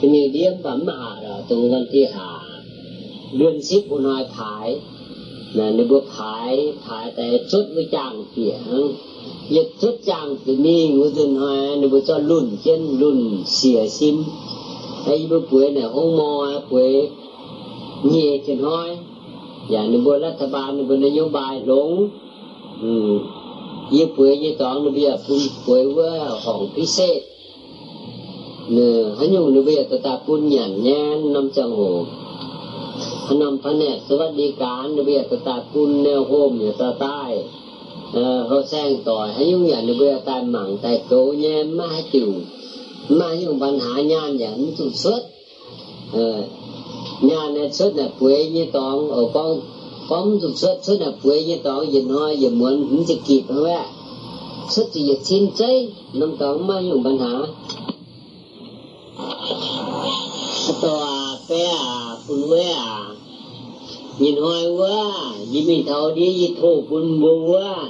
[0.00, 2.30] กำมิวเดียปั๊มมาเราตรงวันที่หา
[3.36, 4.68] เดือนสิบอุณอยขาย
[5.56, 6.52] นะในบัวขาย
[6.86, 8.70] ขายแต่ชุดไม่จ้างเสียง
[9.49, 13.87] liệt thuyết rằng thì mi ngũ dân hoa nó bố cho lùn chân lùn xỉa
[13.87, 14.23] sim
[15.05, 17.07] hay bố quế này hông mò quế
[18.03, 18.97] nhẹ chân hoi
[19.69, 22.09] và nó bố lát thà bàn nó bố nó nhóm bài lũng
[22.81, 23.19] ừ.
[23.91, 27.21] như quế như toán nó bây giờ phun quế với hỏng phí xê
[28.69, 32.03] nè hắn nhung nó bây giờ ta ta phun nhàn nhan năm trăm hồ
[33.27, 37.21] พนมพระเนตรสวัสดิการเบียตตาคุณแนวโฮมอยู่ตาใต้
[38.49, 42.03] họ sang tòi, hay những nhà nó bây tai mảng tai tố nhé mà hay
[42.11, 42.33] chịu
[43.09, 45.23] mà những văn hạ nhan dẫn tụt xuất,
[47.21, 49.59] nhà này xuất là quê như tòng ở con
[50.09, 53.41] con tụt xuất xuất là quê như tòng giờ nó giờ muốn cũng chỉ kịp
[53.47, 53.85] thôi ạ.
[54.69, 57.39] Xuất thì dịch xin chơi năm tòng mà những văn hạ
[60.81, 63.05] tòa pe à phun quê à
[64.19, 65.13] nhìn hoài quá
[65.51, 67.89] vì mình thọ đi vì thù phun bù quá.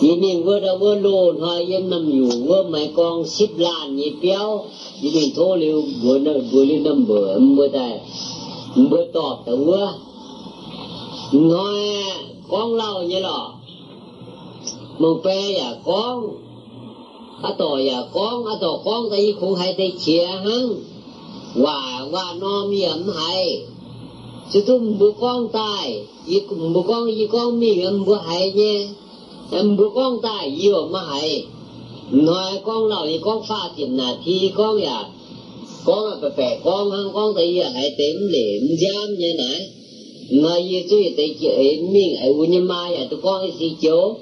[0.00, 3.96] Vì mình vừa đâu vừa lùn hoài dân nằm ngủ vừa mấy con xếp làn
[3.96, 4.64] như béo.
[5.02, 8.00] Vì mình thô liều, vừa nở, vừa liều nằm vừa mưa tài
[8.74, 9.92] mưa tọt tớ quá.
[11.32, 11.78] Nói,
[12.48, 13.52] con lâu như lọ
[14.98, 16.28] mông bé dạ con
[17.42, 20.74] à tỏ dạ con à tỏ con tại vì cũng hay tay chia hăng
[21.54, 23.10] và và nó mi ấm
[24.52, 28.52] chứ tụm bố con tài y cùng bố con y con mi ấm bố hay
[28.52, 28.88] nhé
[29.52, 31.44] em bố con tài y mà hay
[32.10, 35.04] nói con lão con pha tiền là thì con ya
[35.84, 39.68] con là phải con hơn con thì hãy tìm liệm giam như này
[40.30, 41.48] mà y suy thì chị
[41.92, 44.14] mình ấy u như mai à tụi con thì chỗ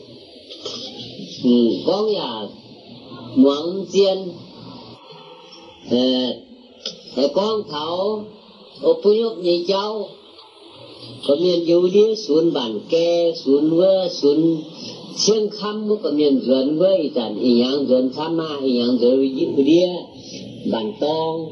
[1.87, 2.47] con ya
[3.37, 4.33] muốn tiền
[7.17, 8.25] rồi con thảo
[8.83, 10.09] ở phú nhốt nhị cháu
[11.27, 14.63] có miền dấu đĩa xuống bản kè xuống vơ xuống
[15.17, 18.99] xương khăm có miền dồn vơ thì tàn hình dạng dồn tham ma hình dạng
[19.01, 19.89] dồn đĩa
[20.73, 21.47] bản tông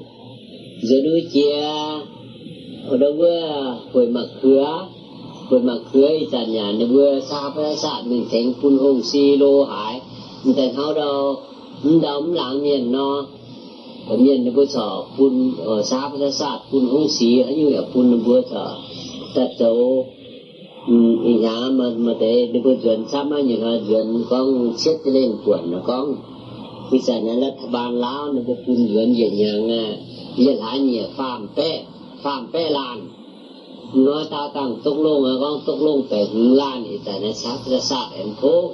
[0.82, 1.60] dồn đuôi chia
[2.88, 4.88] ở đâu vơ hồi mặt khứa
[5.48, 9.94] คนมาเคยจันยานเบื่อทราบพระศาสตร์หนึ่งแข็งปุนองซีโลหาย
[10.56, 11.10] แต่เขาเดา
[12.02, 13.10] เดาหลังเมียนนอ
[14.08, 18.10] miền nông sở phun ở xã phật sát phun ông xí ở như là phun
[18.10, 18.76] nông vua sở
[19.34, 20.04] tật tấu
[20.86, 24.94] ừ, nhà mà mà thế nông vua chuyển xã mà như là chuyển con chết
[25.04, 26.14] lên quần nó con
[26.90, 29.96] vì sao nên là bàn láo, nó vua phun chuyển về nhà nghe
[30.36, 31.82] giờ lá nhiều phàm té
[32.22, 33.08] phàm té làn.
[33.94, 37.32] Nói tao tặng tốc luôn ở con tốc luôn phải hướng lan thì tại nó
[37.32, 38.70] sát ra sát em thố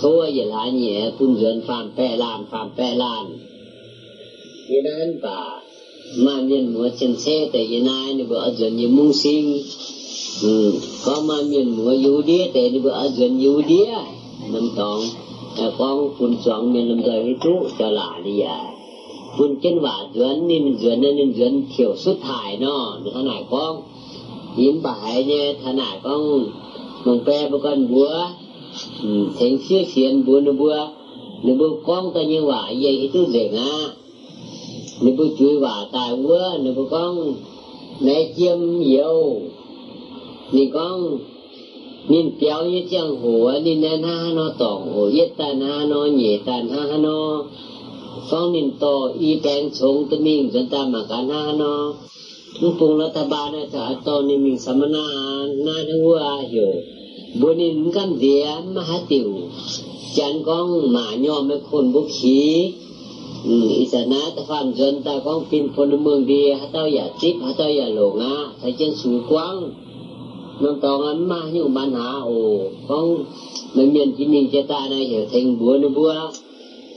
[0.00, 3.38] thố giờ lá nhẹ phun chuyển phàm té làn phàm té làn
[4.70, 5.60] iran ba
[6.16, 9.58] mà miền múa chân xe tại yên ai nè bữa dần như mung sinh.
[10.42, 13.92] Ừ, có mà miền múa yếu đĩa tại nè bữa dần yếu đĩa
[14.52, 15.00] nằm tòng
[15.78, 18.64] con phun chọn miền làm đời với chú cho lạ đi à
[19.38, 23.44] phun chân vả dần nên dần nên dần thiểu xuất thải nó được thế này
[23.50, 23.82] con
[24.56, 26.46] yếm bài nhé, thế này con
[27.04, 28.14] mong pe bữa con búa.
[29.02, 30.88] Ừ, Thành xưa xiên búa nó búa
[31.42, 33.90] nó búa con ta như vậy vậy thì tôi dễ ngã.
[35.02, 37.34] Nó búa chui vào tài búa nó búa con
[38.00, 39.40] mẹ chiêm nhiều
[40.52, 41.18] nè con
[42.08, 46.06] nên kéo như chẳng hồ nên nên ha nó tổng hồ yết tan ha nó
[46.06, 47.44] nhẹ tan ha nó
[48.30, 51.92] con nên to y bèn chống tự mình dân ta mà cả ha nó
[52.78, 55.04] ปุงรัฐบาลนะจ๊ะตอนนี้มีสมณะ
[55.66, 56.14] นาทัว
[56.50, 56.70] อยู่
[57.40, 59.28] บนนี้กันเดียมหาติว
[60.16, 62.40] จันกองหมายอมไม่คนบุขี
[63.78, 69.56] อิสนาตะฟันจนตากองเป็นพลเมืองดีฮะเต้าอย่าจิบฮะเต้าอย่าหลงอะใส่เจนสูงกว้าง
[70.62, 72.38] น้องตองอันมาอยู่บ้านหาโอ้
[72.88, 73.06] กอง
[73.76, 76.12] มันเมียนที่นิ่งเจตาในเหวเทงบัวนบัว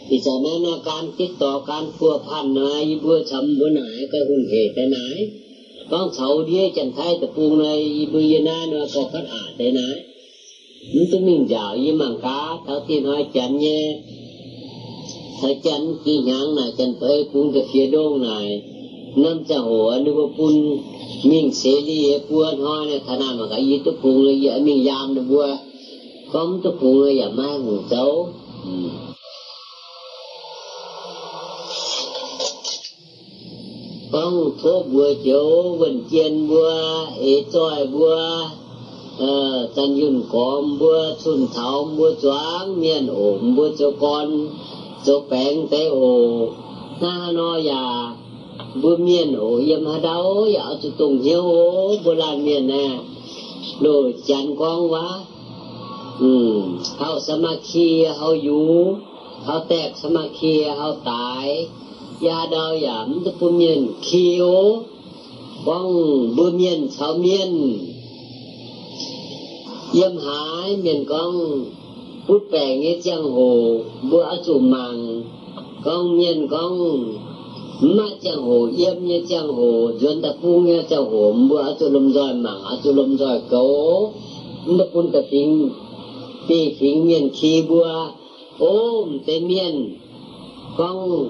[0.09, 4.99] อิสนานาการติดต่อการพัวพันนายบัวชำบัวไหนก็หุ่นเหตุไหน
[5.89, 9.43] con sầu đi chẳng thay tập buông này bây giờ na nó có phát ả
[9.57, 10.03] thế này
[10.93, 13.97] nhưng tôi mình dạo với mảng cá thảo thiên hỏi chẳng nhé
[15.43, 18.61] thảo chân kỳ nhang này chân phải buông cái phía đông này.
[19.15, 20.77] Năm cha hồ anh có buông
[21.23, 24.59] mình sẽ đi buông hỏi này thà nào mà cái gì tôi buông này giờ
[24.63, 25.57] mình giam được buông
[26.31, 28.27] không tôi buông này giờ mai ngủ xấu
[34.11, 38.45] phong thố bùa chiếu vần chiên bùa, ế tròi bùa
[39.19, 44.47] ờ, chân yun còm bùa chun thảo bùa choáng, miền ổm bùa cho con.
[45.04, 46.46] cho bèn tế ổ
[47.00, 48.12] na no ya
[48.82, 52.98] bùa miền ổ yếm hà đau ya cho tùng hiếu ổ bùa lan miền nè
[53.80, 55.20] đồ chán con quá
[56.20, 56.62] ừ
[56.98, 58.94] hao samakhi hao yu
[59.46, 61.66] hao tẹt samakhi hao tải
[62.26, 64.44] ยาดาวยามตะปุเมียนคีโอ
[65.66, 65.78] วั
[72.27, 73.77] út về nghe giang hồ,
[74.11, 75.23] bữa dù màng
[75.83, 77.13] công nhân công
[77.81, 81.89] mà giang hồ yếm như giang hồ dân ta phu nghe giang hồ, bữa cho
[81.89, 84.11] lâm rồi mà à cho lâm rồi cấu.
[84.65, 85.69] Mà cũng ta tính
[86.47, 88.07] tì tính nhiên khi bữa,
[88.59, 89.97] ôm tây miền.
[90.77, 91.27] Con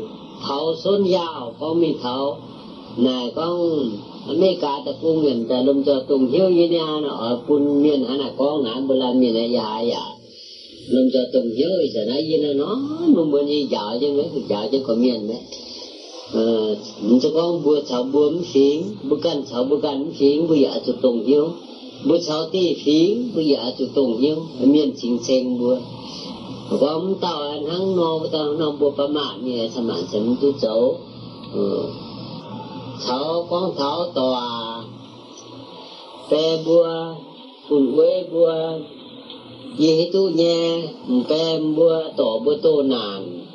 [0.47, 2.37] thấu xuân giàu con mi thấu
[2.97, 3.89] này con
[4.27, 7.83] mấy cả ta phu nhìn ta lâm cho tùng hiếu như nha nó, ở quân
[7.83, 9.95] miền hả là con, hả bữa làm như này dài dạ.
[9.95, 10.22] dạ
[10.89, 14.27] nên cho tuần giới giờ nãy với nó nó mà mình đi vợ chứ, mấy
[14.49, 15.37] vợ chứ còn nhìn đấy
[16.33, 20.11] ờ, mình cho con bữa sau bữa mới phiến bữa canh sau bữa canh mới
[20.11, 21.51] phiến bữa vợ tụt tuần nhiêu
[22.05, 25.77] bữa sau tí phiến bữa vợ tụt tuần nhiêu miền chính sen bữa.
[26.79, 30.51] Con tao anh hắn no tao no bữa bà mẹ nhẹ sao mà sớm tu
[30.61, 30.95] cháu
[33.07, 34.83] cháu con cháu tòa.
[36.31, 37.13] Bê bữa
[37.69, 38.53] phun quê bữa
[39.79, 40.87] ye tu nye
[41.27, 43.45] kem bua tổ bua tu nàn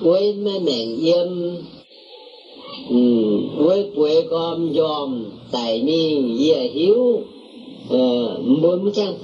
[0.00, 1.26] với mẹ mẹn yếm
[3.56, 6.16] với quê com dòm tại mi
[6.48, 7.20] ye hiếu
[7.90, 9.14] ờ, bốn mươi trang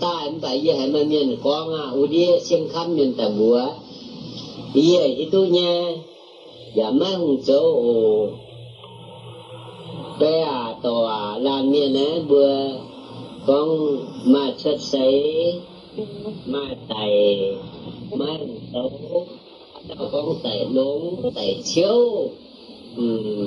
[0.00, 0.86] ta em tại ye hai
[1.42, 3.66] con à u đi xem khăn miền tà bua
[4.74, 5.96] ye hi tu nye
[6.74, 7.38] giả má hùng
[10.42, 10.74] à
[11.06, 12.20] à làm miền ấy
[13.48, 13.70] ก้อง
[14.32, 15.06] มาชดใช้
[16.52, 17.04] มาไต่
[18.18, 18.76] มานโต
[19.86, 21.00] เจ้าก้องไต่ลง
[21.34, 21.98] ไต่เชี่ยว
[22.98, 23.06] อื
[23.40, 23.42] ม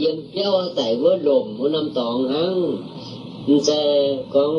[0.00, 2.56] ยี่มเปี้ยวไต่เว่ร์ล่มหัวน้ำตองฮั้ง
[3.68, 3.80] จะ
[4.34, 4.54] ก้อง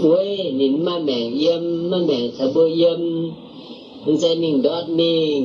[0.00, 0.28] ห้วย
[0.60, 3.00] นินมาแม่งเยี่ยมมาแม่งสะบูยี่ยม
[4.22, 5.40] จะนิ่งดอดนิ่ง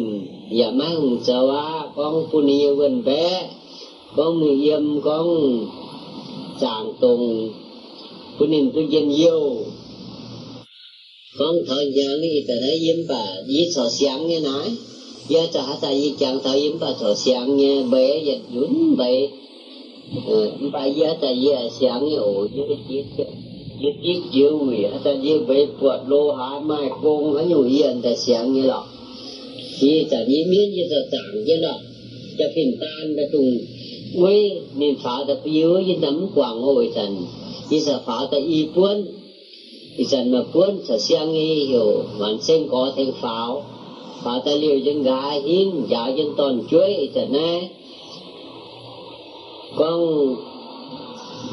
[0.56, 3.42] อย่ามั่งจะว่าก้องปุณีเวนแบะ
[4.16, 5.28] ของมือเยี่ยมของ
[6.64, 7.22] จางตรง
[8.42, 9.56] của niềm em phải vô.
[11.38, 13.90] Con à đi giờ yếm con ni chàng này ta thấy yếm bà yi sò
[13.90, 14.70] sáng nghe nói.
[15.30, 18.98] Giờ cho hả ta yi chẳng thời yếm bà sò sáng nghe bé giật dũng
[18.98, 19.28] bé
[20.28, 23.04] ờ, bà giờ ta giờ sáng ổ như chiếc
[23.80, 28.02] chiếc chiếc chiếu người ta giờ về quạt lô hả mai công hắn nhủ yên
[28.02, 28.86] ta sáng như lọ.
[29.80, 31.76] Khi ta như miễn như ta chẳng như lọ,
[32.38, 33.58] cho phim tan ta tung
[34.22, 37.26] quê niệm phá ta yếu như nắm quảng hồi thành
[37.72, 39.12] như sa phá ta y quân,
[39.98, 43.64] thì dần mà quân sa sáng nghi hiểu hoàn sinh có thành pháo.
[44.24, 47.70] Phá ta liều chân gà hiến giáo chân toàn chuối dần này
[49.76, 50.36] con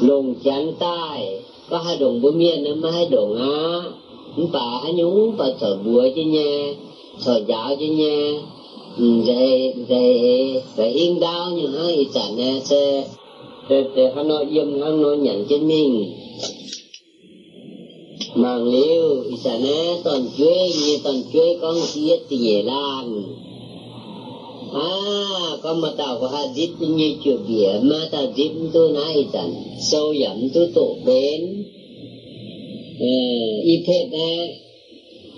[0.01, 1.39] lùng chán tai
[1.69, 3.81] có hai đồng bữa miên nữa, mới hai đồng á.
[4.51, 6.73] Bà hai nhúng bà thở bùa chứ nha
[7.25, 8.39] thở giáo chứ nha.
[8.97, 13.03] Rồi rồi rồi yên đau như hai chẳng nè sẽ
[13.69, 16.13] để để hắn nói yếm hắn nói nhận chân mình.
[18.35, 23.23] Mang liu isa nè, toàn chuế như toàn chuế con siết thì dễ lan
[24.73, 29.25] à con mà tao có hai dít như chưa bìa mà tao dít tu nãy
[29.33, 31.63] chẳng sâu dẫm tu tổ bên
[33.65, 34.55] y ừ, thế nè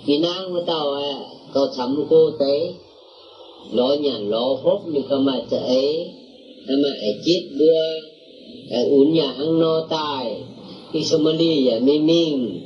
[0.07, 0.86] kỹ năng mà tao
[1.53, 2.73] có à, chấm cô tế,
[3.73, 6.05] lo nhận lo hốt như cái mà chạy
[6.67, 6.89] mà
[7.25, 8.11] chết đưa
[8.74, 10.36] ai uống nhà ăn no tai.
[10.93, 12.59] Khi Somali ya mi minh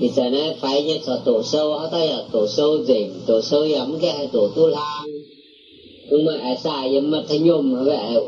[0.00, 3.40] thì giờ này phải như cho tổ sâu, ở đây là tổ sâu rình tổ
[3.40, 5.06] sâu yếm cái hay tổ tu lang
[6.10, 8.22] nhưng mà ai sai yếm mà thấy nhôm mà vậy?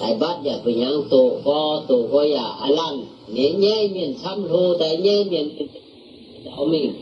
[0.00, 3.88] Ai bắt ya phải nhang tổ co tổ có ya dạ, alan à nhẹ nhẹ
[3.88, 5.48] miền xăm thô tại nhẹ miền
[6.44, 6.92] đạo mình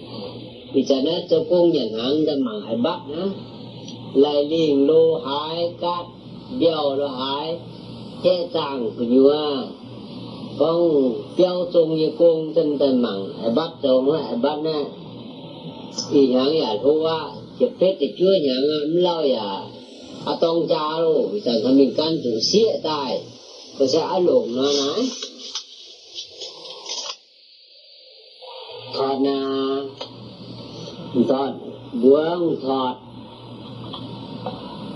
[0.74, 3.30] thì giờ này cho công nhận hàng ra mà ai bắt nữa.
[4.14, 6.06] Lại liền lô hái cát
[6.58, 7.56] đeo lô hái
[8.22, 9.66] che chàng của nhựa
[10.58, 14.84] con tiêu chung như con chân tên mặn ai bắt chồng nó ai bắt nè.
[16.10, 19.62] Thì nhà thôi á, chụp phết thì chưa nhang ấm lâu giả à,
[20.24, 23.20] à tông cha luôn vì chẳng thằng mình căn chủ xịa tai
[23.78, 25.08] có sẽ lộn nó nái
[28.94, 29.40] thọt nè.
[31.28, 31.52] Thọt
[31.92, 32.96] buông thọt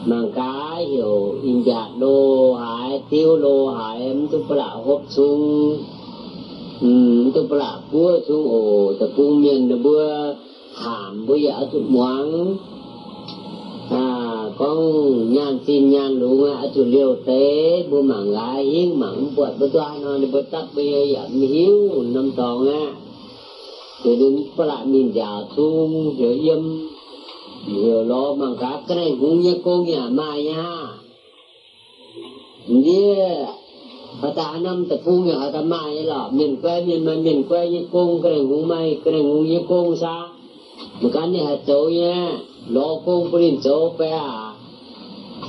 [0.07, 5.77] mang cá hiểu in giạt đô hải tiêu đô hải em tu bả hộp xuống.
[6.81, 10.33] Um tu bả bua xuống ổ tập cung miền tập bua
[10.75, 12.57] hàm bua giả tụ muang
[13.91, 19.31] à con nhàn xin nhàn lũ ngã tụ liều tế bua mảng gái hiến mảng
[19.37, 22.93] bọt bua toa nó bua tắc bây giờ giảm hiếu, năm tò ngã
[24.05, 26.61] rồi đến bả miền giả xuống hiểu yếm
[27.73, 30.87] nhiều lo bằng cả cái này cũng như cô nhà mai nha.
[32.67, 33.15] Đi
[34.21, 37.43] họ ta năm tập phu nhà họ ta mai là miền quê, miền mai miền
[37.43, 40.29] quê như cung cái này cũng mai cái này cũng như cung sa
[41.01, 42.39] một cái này là chỗ nha,
[42.69, 44.53] lo cung bữa đi chỗ phải à.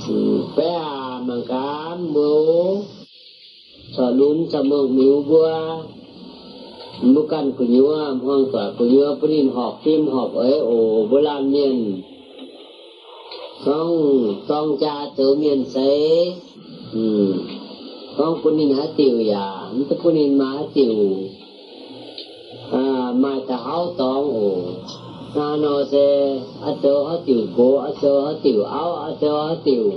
[0.08, 2.76] Ừ, phải à bằng cả mưu.
[3.96, 5.76] Cho lún cho mưu miu bua
[7.02, 12.02] bukan kunyua muang tua kunyua prin họp phim họp ấy ồ bữa lan miền
[13.64, 15.90] không con cha tự miền sẽ
[16.92, 17.34] ừ
[18.16, 20.94] con punin há tiểu ya nó punin mà tiểu
[22.72, 24.52] à mà ta háo tông ồ
[25.34, 29.36] na nó sẽ ở chỗ ở tiểu cố ở chỗ ở tiểu áo ở chỗ
[29.36, 29.92] ở tiểu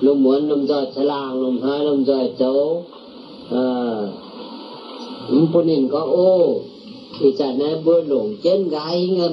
[0.00, 2.80] lúc muốn lúc rồi sẽ làng lúc hai lúc rồi chỗ
[3.50, 4.08] à
[5.52, 6.60] bữa nên có ô,
[7.20, 7.74] thì này
[8.68, 9.28] gái, nghe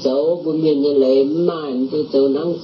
[0.00, 1.24] xấu miền như lệ
[2.12, 2.54] xấu nắng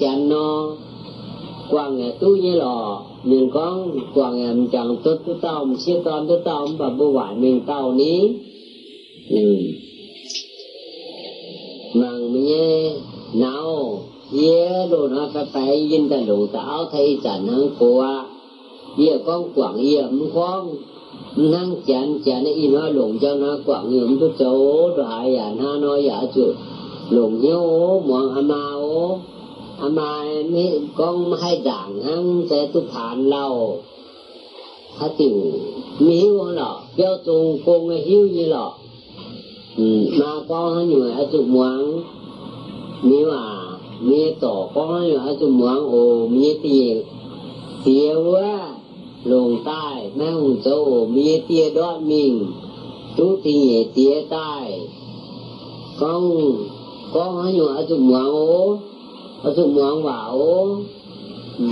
[2.34, 6.66] như lò mình con, quảng em chẳng tốt tôi tao mình siêu con tôi tao
[6.78, 8.28] và bữa vải mình tao ní.
[9.30, 9.56] Ừ.
[11.94, 12.90] Màng mình nghe
[13.34, 13.98] nào
[14.32, 18.24] ye đồ nó phải phải yên ta đủ tao, thấy chẳng hăng của à.
[18.98, 20.76] ye con quảng ye không con
[21.36, 25.52] năng chán chán y nó lùng cho nó quảng ngưỡng tu chỗ rồi hại à
[25.58, 26.52] na nói giả chủ
[27.10, 29.18] lùng nhau mong ama ô
[29.80, 33.78] ama mi con hai đảng hăng sẽ tu phản lâu
[34.98, 35.52] há tiểu
[35.98, 38.72] mi hiếu lọ kéo tung con hiếu như lọ
[40.18, 42.02] mà con hả nhiều ở chụp muang
[43.02, 43.66] mi mà
[44.00, 47.02] mi tổ con nhiều ở chụp muang ồ mi tiền
[47.84, 48.74] tiền quá
[49.24, 52.46] lùng tai mẹ hùng mía tia đót mình
[53.16, 54.80] chú thì tia tai.
[56.00, 56.52] Con
[57.12, 58.78] con ở chụp muang ô?
[59.42, 60.76] Ở chụp muang bảo, ô?
[61.58, 61.64] Ừ.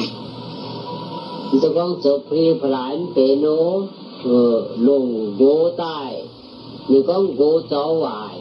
[1.75, 3.83] Con chụp phi phải bể nô
[4.25, 6.23] ờ, lùng vô tai.
[6.89, 8.41] Nếu con vô cháu vải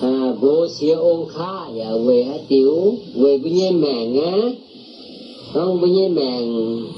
[0.00, 1.52] à gỗ xía ôn khá
[1.84, 4.32] à, về hả tiểu về với nhé mẹ nhá
[5.56, 6.44] không bây giờ mèn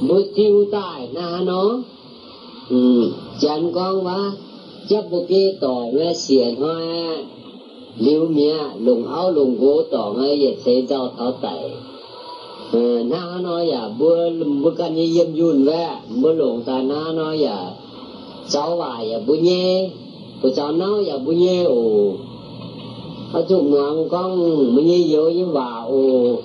[0.09, 1.79] bữa tiêu tài, na nó.
[2.71, 4.33] Ừ chẳng con quá,
[4.89, 7.17] chấp một cái tỏ nghe xiển hoa
[7.99, 11.71] liu mía lùng áo, lùng gỗ tỏ nghe vậy sẽ cho tháo tẩy.
[12.73, 14.31] Ừ na nó ya bữa
[14.63, 15.89] bữa cái như yếm yun về
[16.23, 17.71] bữa lùng ta na nó ya
[18.49, 19.91] cháu bà ya dạ, bữa nhé
[20.43, 22.13] bữa cháu nó ya bữa nhé ồ
[23.33, 26.37] ở chung ngoan con bữa nhé vô như bà ồ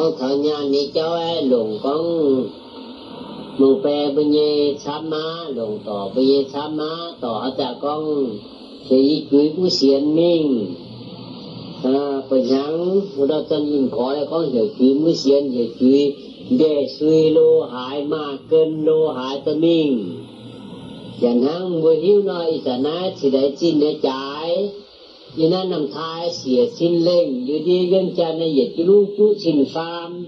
[0.00, 2.46] con thợ nhà ni cho ai luồng con.
[3.58, 8.30] Mong phê bây giờ sám má luồng tỏ bây giờ sám má tỏ cha con.
[8.88, 10.74] Thì cưới của xiên mình.
[11.82, 15.66] À bây giờ một ta chân nhìn có là con hiểu cưới mới xiên hiểu
[15.80, 16.12] cưới.
[16.50, 20.12] Để suy lô hại mà cân lô hại tâm mình.
[21.20, 24.68] Dạ Chẳng hạn vừa hiếu nói sẽ nói chỉ để xin để trái
[25.38, 29.34] cho nên làm thai xìa xin lên như đi gần cha này dịch chú chú
[29.38, 30.26] xin pham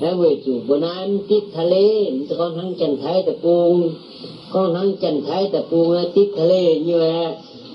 [0.00, 3.90] đã về chú bữa nay tiếp thà lê con hắn chẳng thấy tập buông
[4.52, 7.26] con hắn chẳng thấy tập buông tiếp thà lê như vậy.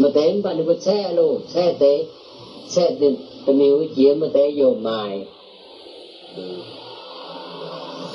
[0.00, 1.20] มาเต็มปันหรือว่าแช่โล
[1.50, 1.92] แช่เตะ
[2.70, 3.14] แช่เต็ม
[3.44, 5.02] ตัวมิวเจียมาเตะโยมไม้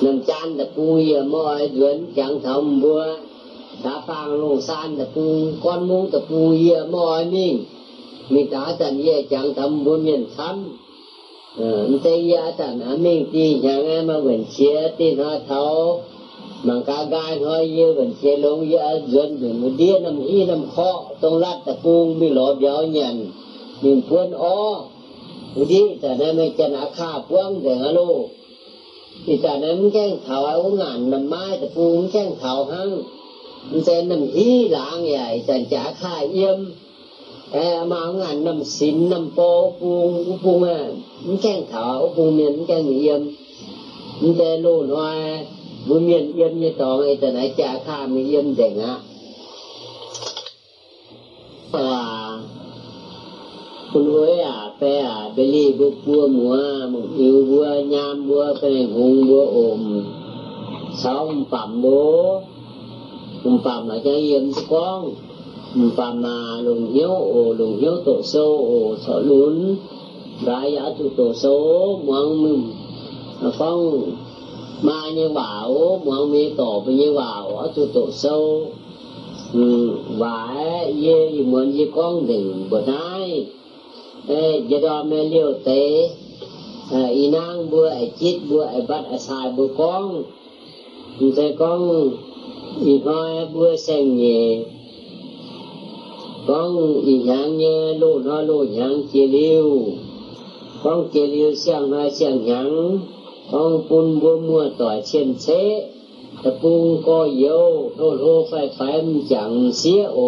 [0.01, 3.15] nằm chan là pu ya mọi duyên chẳng thầm bua
[3.83, 5.21] đã phang lô san là pu
[5.63, 7.63] con mu là pu ya mọi mình
[8.29, 10.35] mình đã tận ya chẳng thầm bua miền thăm mình tây ya tận à mình
[10.35, 10.55] thì chẳng em mà vẫn chia thì nó thấu mà cả gai hơi như vẫn
[10.55, 10.90] chia lông ya duyên duyên một đĩa nằm y nằm khó tông lát là pu
[10.90, 10.90] mình
[11.58, 16.00] 嗯，这鸭蛋拿命的，像俺们文学的那头，
[16.66, 23.16] มันก็การเขาเยอะเหมือนเชลงเยอะจนถึงเดียน้ำอีน้ำเคาะตรงรัดตะกูงมีหลอดเดียวยัน
[23.82, 24.58] มีพวนอ้อ
[25.72, 28.24] ดีแต่นั้นไม่จะนาข้าพวงแต่ฮะลูก
[29.26, 32.90] อีแต่นั้นแจ้งเขาเอางานน้ำไม้ตะปูงแจ้งเขาหั่ง
[33.70, 36.58] มันเซนน้ำอีหลางใหญ่แต่จ๋าข้าเยี่ม
[46.61, 48.95] ยี่ต่อไอ้แต่ไหนจะข้าไม่เยี่ยมเด็กอ่ะ
[51.73, 51.91] ว่า
[53.91, 56.53] คุณเว้ยอ่ะแปอ่ะเบลี่บัวบัวหมัว
[56.91, 59.81] มึงอิวบัวยามบัวเป็นหงบัวอม
[61.03, 62.07] สองปั๊มบัว
[63.43, 65.30] มึงปั๊มlà cho yếm conมึง
[65.74, 69.74] và mà lùng hiếu, ồ lùng hiếu, tổ sâu ồ sở lún
[70.40, 72.72] và giá chủ tổ số muốn mừng.
[73.58, 74.10] Phong
[74.82, 78.70] mà như bảo muốn mi tổ với như bảo, ở chủ tổ sâu
[80.18, 83.44] và như muốn như con đừng bữa nay
[84.68, 86.10] giờ đó mẹ liều tế.
[86.90, 90.22] Ờ, y năng bữa ai chít bữa ai bắt ai xài bữa con.
[91.36, 92.10] Thế con,
[92.84, 94.58] y coi bữa xem nhẹ
[96.48, 96.70] ฟัง
[97.04, 97.64] อีหยังเย
[98.00, 99.66] ลู่น้อลู่หยังเจียว
[100.82, 102.70] ฟังเจียวเสียงมาเสียงหยัง
[103.50, 105.46] ฟังปุ่นบัวมัวต่อเช่นเซ
[106.42, 107.64] ตะปุงก็เยียว
[107.96, 110.18] โลโลไฟไฟมันจังเสียโอ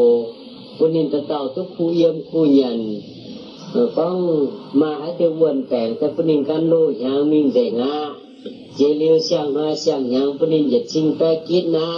[0.76, 2.80] ปุ่นินตะเต่าทุกคูเยี่ยมคูยัน
[3.96, 4.16] ฟัง
[4.80, 7.94] มาให้เตวนแต่งแต่ปุ่นินกันลู่หยังมิ่งเด้งา
[8.76, 11.88] เจริวเสียงมาเสียงหยังปุนินหยัดชิงแปกิดนะ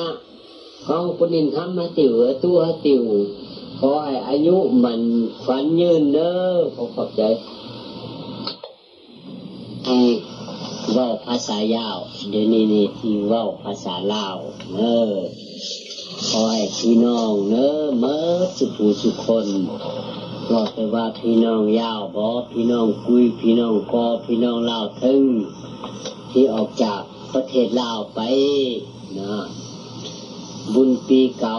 [0.87, 3.05] ฟังปุนินทำมาติวตัวติว
[3.79, 5.01] ขอให้อายุมัน
[5.45, 6.31] ฝันยืนเนอ
[6.75, 7.23] ขอขอบใจ
[9.87, 10.07] ที่
[10.97, 11.99] ว่าภาษายาว
[12.31, 14.37] เดี๋ยวนี้นี่ที่ว่าภาษาลาว
[14.73, 14.81] เน
[15.13, 15.17] อ
[16.29, 17.69] ขอให้พี่น้องเนอ
[17.99, 18.23] เมื่อ
[18.57, 19.47] สุภูสุคน
[20.51, 25.23] บอกไปว่าพี่น้องยาวบอพี่น้องกุยพี่น้องกอพี่น้องลาวทึง
[26.31, 27.01] ที่ออกจาก
[27.35, 28.21] ประเทศลาวไป
[29.19, 29.37] นะ
[30.75, 31.59] บุญปีเก่า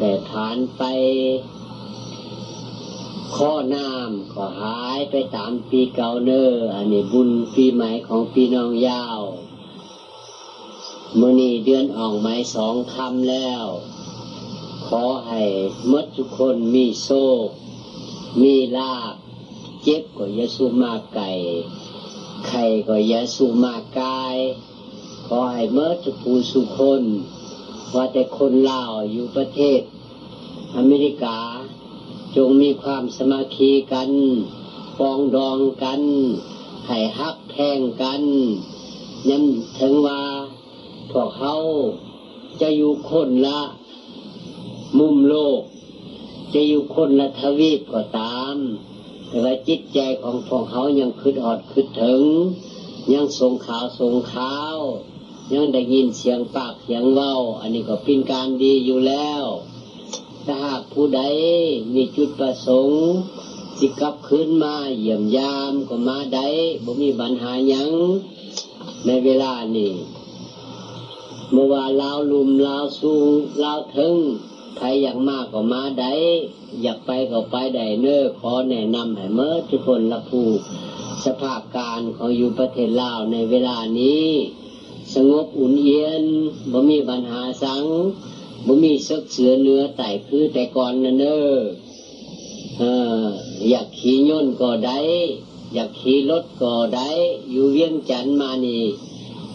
[0.00, 0.82] ได้ผ่านไป
[3.36, 9.20] ข้อน้ำก็หายไปตามปีเก่าเนออันนี้บุญปีใหม่ของพี่น้องยาว
[11.18, 13.64] มื่อนี้เดือนออกไม้สองคำแล้ว
[14.86, 15.42] ขอให้
[15.90, 17.10] มดทุกคนมีโช
[17.44, 17.46] ค
[18.42, 19.14] มีลาบ
[19.82, 21.30] เจ็บก็ยาสูมาไก่
[22.46, 24.36] ไข่ก็ยาสูมากาย
[25.26, 27.02] ขอให้เมื่อสุภูสุคน
[27.94, 29.80] ว่าแต่คนลาวอยู่ประเทศ
[30.76, 31.38] อเมริกา
[32.36, 34.10] จงมีความสมาคีกัน
[34.98, 36.00] ปองดองกัน
[36.86, 38.22] ให้ฮักแพงกัน
[39.28, 40.22] ย้ำถึงว่า
[41.10, 41.54] พวกเขา
[42.60, 43.60] จะอยู่คนละ
[44.98, 45.60] มุมโลก
[46.54, 48.56] จะอยู่คนละทวีปก็ตาม
[49.26, 52.22] แต่ว่าจิตใจของพวกเขายังคืดอดคืดถึง
[53.14, 54.76] ยังส่งข่าวส่งข่าว
[55.52, 59.42] ยังได้ยินเสียงปากเสียงเว้า อันนี้ก็เป็นการดีอยู่แล้ว
[60.44, 61.20] ถ้าหากผู้ใด
[61.94, 63.04] มีจุดประสงค์
[63.78, 66.46] สิกลับคืนมาเยี่ยมยามก็มาได้
[66.84, 67.90] บ่มีปัญหายัง
[69.06, 69.92] ในเวลานี้
[71.52, 73.30] เมื่อว่าลาวลุมลาวสูง
[73.62, 74.14] ลาวถึง
[74.76, 76.12] ใครอยากมากก็มาได้
[76.82, 80.48] อยากไปก็ไปได้เน้อขอแนะนำให้เมื่อทุกคนละผู้
[81.24, 84.26] สภาพการของอยู่ประเทศลาวในเวลานี้
[85.14, 86.24] สงบอุ่นเย็น
[86.72, 87.84] บ่มีปัญหาสัง
[88.66, 91.54] บ่มีซึกเสือเนื้อไต่คือแต่ก่อนนั่นเนอ
[92.78, 92.82] เอ
[93.20, 93.24] อ
[93.68, 94.98] อยากขี่ยนก็ได้
[95.74, 97.10] อยากขี่รถก็ได้
[97.50, 98.84] อยู่เวียงจันทน์มานี่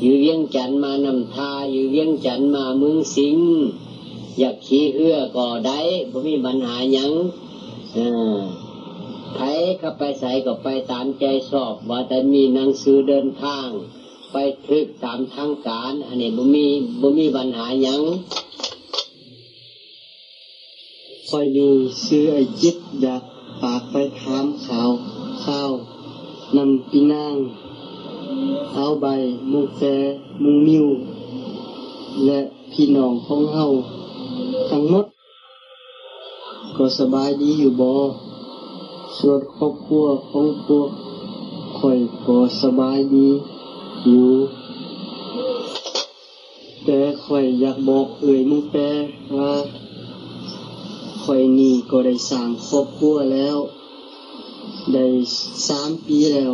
[0.02, 3.38] อยู่เวียงจันทน์มานำทา อยู่เวียงจันทน์มาเมืองสิง
[4.40, 5.80] อยากขี่เรือก็ได้
[6.12, 7.12] บ่มีปัญหาหยัง
[7.94, 8.00] เอ
[8.38, 8.40] อ
[9.34, 9.46] ใคร
[9.82, 13.68] ก็ไปใส่ก็ไปตามใจชอบ ว่าแต่มีหนังสือเดินทาง
[14.34, 16.66] ไปทริปตามทางการ อันนี้บ่มี
[17.02, 18.02] บ่มีปัญหายัง
[21.30, 21.68] คอยดู
[22.06, 23.22] ซื้อไอจิตอยาก
[23.62, 24.90] ปากไปถามข่าว
[25.44, 25.72] ข้าว
[26.56, 27.36] นำปีนาง
[28.74, 29.06] เอาใบ
[29.52, 29.82] มุงแฟ
[30.44, 30.88] มุงนิ้ว
[32.26, 32.40] และ
[32.72, 33.66] พี่น้องของเฮา
[34.70, 35.06] ทั้งหมด
[36.78, 37.92] ก็สบายดีอยู่บ่
[39.18, 40.90] ส่วนครอบครัวของพวก
[41.78, 43.28] ข่อยก็สบายดี
[44.10, 44.32] อยู่
[46.86, 48.76] แต่ข่อยอยากบอกเอ่ยมุงแป
[49.36, 49.52] ว่า
[51.24, 53.58] ข่อยนี่ก็ได้สร้างครอบครัวแล้ว
[54.94, 55.06] ได้
[55.68, 56.54] สามปีแล้ว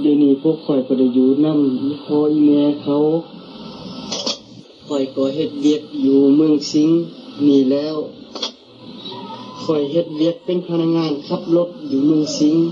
[0.00, 2.96] เดี๋ยวนี้พวกข่อยก็ได้อยู่นำอีพ่ออีแม่เขา
[4.86, 6.98] ข่อยก็เฮ็ดเวียกอยู่เมืองสิงห์
[7.46, 7.96] นี่แล้ว
[9.64, 12.64] ข่อยเฮ็ดเวียกเป็นพนักงานขับรถอยู่เมืองสิงห์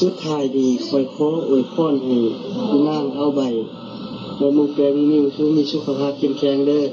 [0.00, 2.16] สุดท้ายดีข่อยขออวยพรให้
[2.68, 3.40] พี่นางเอาใบ
[4.38, 6.84] และมุกแปลงนิ้วช่วมีสุขภาพเข้มแข็งเด้อ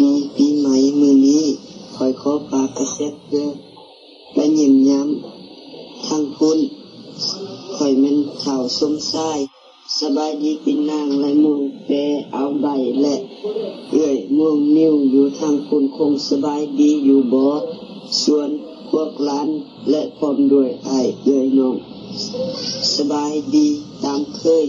[0.00, 1.44] ดีปีใหม่มือนี้
[1.96, 3.50] คอยขอปากกระเซ็ดเด้อ
[4.34, 6.58] และยิ้มย้ำทางคุณ
[7.76, 9.38] คอยมันข่าวสมทราย
[10.00, 11.54] สบายดีกินนางและหมู
[11.86, 11.96] แปร
[12.32, 12.66] เอาใบ
[13.00, 13.16] และ
[13.90, 17.46] เอื้อยม่วงนิ้วอยู่ทางคุณคงสบายดีอยู่บ่
[18.22, 18.48] ส่วน
[18.98, 19.48] พวกหลาน
[19.90, 21.76] และพรมด้วยไอ้เยเอื้อยน้อง
[22.96, 23.68] สบายดี
[24.04, 24.64] ตามเคย